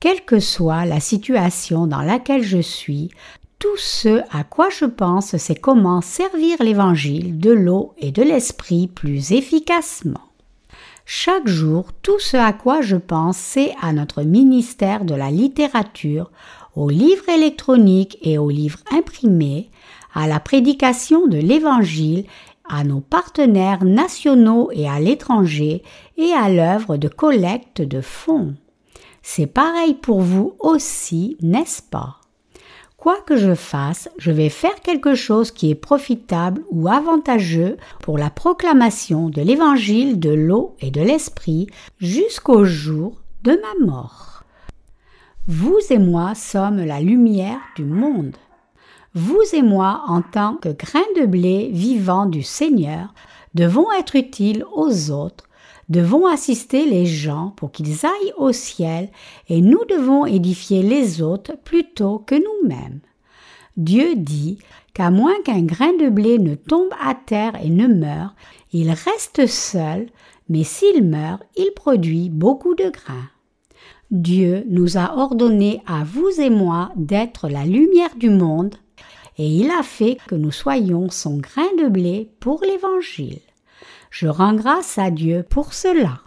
Quelle 0.00 0.24
que 0.24 0.40
soit 0.40 0.86
la 0.86 0.98
situation 0.98 1.86
dans 1.86 2.00
laquelle 2.00 2.42
je 2.42 2.62
suis, 2.62 3.10
tout 3.58 3.76
ce 3.76 4.22
à 4.30 4.44
quoi 4.44 4.70
je 4.70 4.86
pense, 4.86 5.36
c'est 5.36 5.54
comment 5.54 6.00
servir 6.00 6.56
l'Évangile 6.62 7.38
de 7.38 7.50
l'eau 7.50 7.92
et 7.98 8.10
de 8.10 8.22
l'Esprit 8.22 8.88
plus 8.88 9.32
efficacement. 9.32 10.32
Chaque 11.04 11.48
jour, 11.48 11.92
tout 12.00 12.18
ce 12.18 12.38
à 12.38 12.54
quoi 12.54 12.80
je 12.80 12.96
pense, 12.96 13.36
c'est 13.36 13.74
à 13.82 13.92
notre 13.92 14.22
ministère 14.22 15.04
de 15.04 15.14
la 15.14 15.30
littérature, 15.30 16.30
aux 16.74 16.88
livres 16.88 17.28
électroniques 17.28 18.16
et 18.22 18.38
aux 18.38 18.50
livres 18.50 18.80
imprimés, 18.90 19.68
à 20.14 20.26
la 20.26 20.40
prédication 20.40 21.26
de 21.26 21.38
l'Évangile, 21.38 22.24
à 22.68 22.84
nos 22.84 23.00
partenaires 23.00 23.84
nationaux 23.84 24.70
et 24.72 24.88
à 24.88 25.00
l'étranger, 25.00 25.82
et 26.16 26.32
à 26.32 26.48
l'œuvre 26.48 26.96
de 26.96 27.08
collecte 27.08 27.82
de 27.82 28.00
fonds. 28.00 28.54
C'est 29.22 29.46
pareil 29.46 29.94
pour 29.94 30.20
vous 30.20 30.54
aussi, 30.58 31.36
n'est-ce 31.40 31.82
pas? 31.82 32.16
Quoi 32.96 33.16
que 33.26 33.36
je 33.36 33.56
fasse, 33.56 34.08
je 34.16 34.30
vais 34.30 34.48
faire 34.48 34.80
quelque 34.80 35.16
chose 35.16 35.50
qui 35.50 35.70
est 35.70 35.74
profitable 35.74 36.62
ou 36.70 36.86
avantageux 36.86 37.76
pour 38.00 38.16
la 38.16 38.30
proclamation 38.30 39.28
de 39.28 39.42
l'évangile 39.42 40.20
de 40.20 40.30
l'eau 40.30 40.76
et 40.80 40.92
de 40.92 41.00
l'esprit 41.00 41.66
jusqu'au 41.98 42.64
jour 42.64 43.20
de 43.42 43.52
ma 43.60 43.86
mort. 43.86 44.44
Vous 45.48 45.78
et 45.90 45.98
moi 45.98 46.36
sommes 46.36 46.84
la 46.84 47.00
lumière 47.00 47.58
du 47.74 47.84
monde. 47.84 48.36
Vous 49.14 49.42
et 49.52 49.62
moi, 49.62 50.02
en 50.06 50.22
tant 50.22 50.56
que 50.56 50.70
grains 50.70 51.00
de 51.20 51.26
blé 51.26 51.70
vivants 51.72 52.26
du 52.26 52.42
Seigneur, 52.42 53.14
devons 53.54 53.90
être 53.92 54.16
utiles 54.16 54.64
aux 54.74 55.10
autres 55.10 55.48
devons 55.92 56.26
assister 56.26 56.86
les 56.86 57.06
gens 57.06 57.52
pour 57.56 57.70
qu'ils 57.70 58.06
aillent 58.06 58.32
au 58.36 58.50
ciel 58.50 59.10
et 59.48 59.60
nous 59.60 59.84
devons 59.88 60.26
édifier 60.26 60.82
les 60.82 61.22
autres 61.22 61.52
plutôt 61.64 62.18
que 62.18 62.34
nous-mêmes. 62.34 63.00
Dieu 63.76 64.14
dit 64.16 64.58
qu'à 64.94 65.10
moins 65.10 65.34
qu'un 65.44 65.62
grain 65.62 65.92
de 65.98 66.08
blé 66.08 66.38
ne 66.38 66.54
tombe 66.54 66.92
à 67.00 67.14
terre 67.14 67.52
et 67.62 67.70
ne 67.70 67.86
meure, 67.86 68.34
il 68.72 68.90
reste 68.90 69.46
seul, 69.46 70.08
mais 70.48 70.64
s'il 70.64 71.04
meurt, 71.04 71.42
il 71.56 71.70
produit 71.74 72.28
beaucoup 72.28 72.74
de 72.74 72.90
grains. 72.90 73.28
Dieu 74.10 74.64
nous 74.68 74.98
a 74.98 75.16
ordonné 75.16 75.80
à 75.86 76.04
vous 76.04 76.40
et 76.40 76.50
moi 76.50 76.90
d'être 76.96 77.48
la 77.48 77.64
lumière 77.64 78.14
du 78.16 78.28
monde, 78.28 78.74
et 79.38 79.46
il 79.46 79.70
a 79.70 79.82
fait 79.82 80.18
que 80.26 80.34
nous 80.34 80.50
soyons 80.50 81.10
son 81.10 81.38
grain 81.38 81.68
de 81.78 81.88
blé 81.88 82.30
pour 82.40 82.62
l'Évangile. 82.62 83.40
Je 84.10 84.28
rends 84.28 84.54
grâce 84.54 84.98
à 84.98 85.10
Dieu 85.10 85.44
pour 85.48 85.72
cela. 85.72 86.20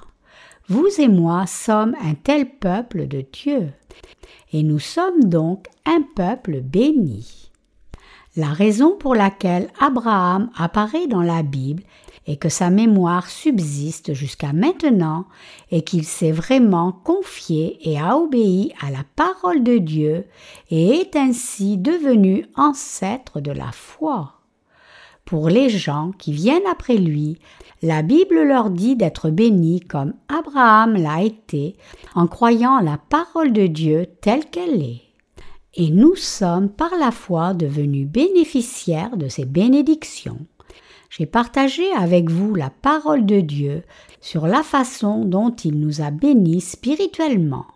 Vous 0.67 0.87
et 0.97 1.07
moi 1.07 1.45
sommes 1.45 1.95
un 2.01 2.15
tel 2.15 2.49
peuple 2.49 3.07
de 3.07 3.23
Dieu, 3.31 3.69
et 4.51 4.63
nous 4.63 4.79
sommes 4.79 5.23
donc 5.25 5.67
un 5.85 6.01
peuple 6.15 6.61
béni. 6.61 7.51
La 8.35 8.47
raison 8.47 8.97
pour 8.97 9.15
laquelle 9.15 9.69
Abraham 9.79 10.49
apparaît 10.57 11.07
dans 11.07 11.21
la 11.21 11.43
Bible 11.43 11.83
et 12.27 12.37
que 12.37 12.49
sa 12.49 12.69
mémoire 12.69 13.29
subsiste 13.29 14.13
jusqu'à 14.13 14.53
maintenant 14.53 15.25
et 15.71 15.83
qu'il 15.83 16.03
s'est 16.03 16.31
vraiment 16.31 16.91
confié 16.91 17.77
et 17.89 17.99
a 17.99 18.17
obéi 18.17 18.73
à 18.81 18.89
la 18.89 19.03
parole 19.15 19.63
de 19.63 19.77
Dieu 19.77 20.25
et 20.69 20.89
est 20.99 21.15
ainsi 21.15 21.77
devenu 21.77 22.45
ancêtre 22.55 23.41
de 23.41 23.51
la 23.51 23.71
foi. 23.71 24.33
Pour 25.25 25.49
les 25.49 25.69
gens 25.69 26.11
qui 26.17 26.31
viennent 26.31 26.67
après 26.69 26.97
lui, 26.97 27.39
la 27.81 28.01
Bible 28.01 28.43
leur 28.43 28.69
dit 28.69 28.95
d'être 28.95 29.29
bénis 29.29 29.81
comme 29.81 30.13
Abraham 30.27 30.93
l'a 30.93 31.23
été 31.23 31.75
en 32.13 32.27
croyant 32.27 32.79
la 32.79 32.97
parole 32.97 33.51
de 33.51 33.67
Dieu 33.67 34.07
telle 34.21 34.45
qu'elle 34.45 34.81
est. 34.81 35.01
Et 35.73 35.89
nous 35.89 36.15
sommes 36.15 36.69
par 36.69 36.95
la 36.97 37.11
foi 37.11 37.53
devenus 37.53 38.07
bénéficiaires 38.07 39.17
de 39.17 39.27
ces 39.27 39.45
bénédictions. 39.45 40.45
J'ai 41.17 41.25
partagé 41.25 41.89
avec 41.93 42.29
vous 42.29 42.55
la 42.55 42.69
parole 42.69 43.25
de 43.25 43.39
Dieu 43.39 43.83
sur 44.19 44.47
la 44.47 44.63
façon 44.63 45.23
dont 45.23 45.51
il 45.51 45.79
nous 45.79 46.01
a 46.01 46.11
bénis 46.11 46.59
spirituellement. 46.59 47.67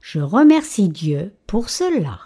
Je 0.00 0.20
remercie 0.20 0.88
Dieu 0.88 1.34
pour 1.46 1.68
cela. 1.68 2.18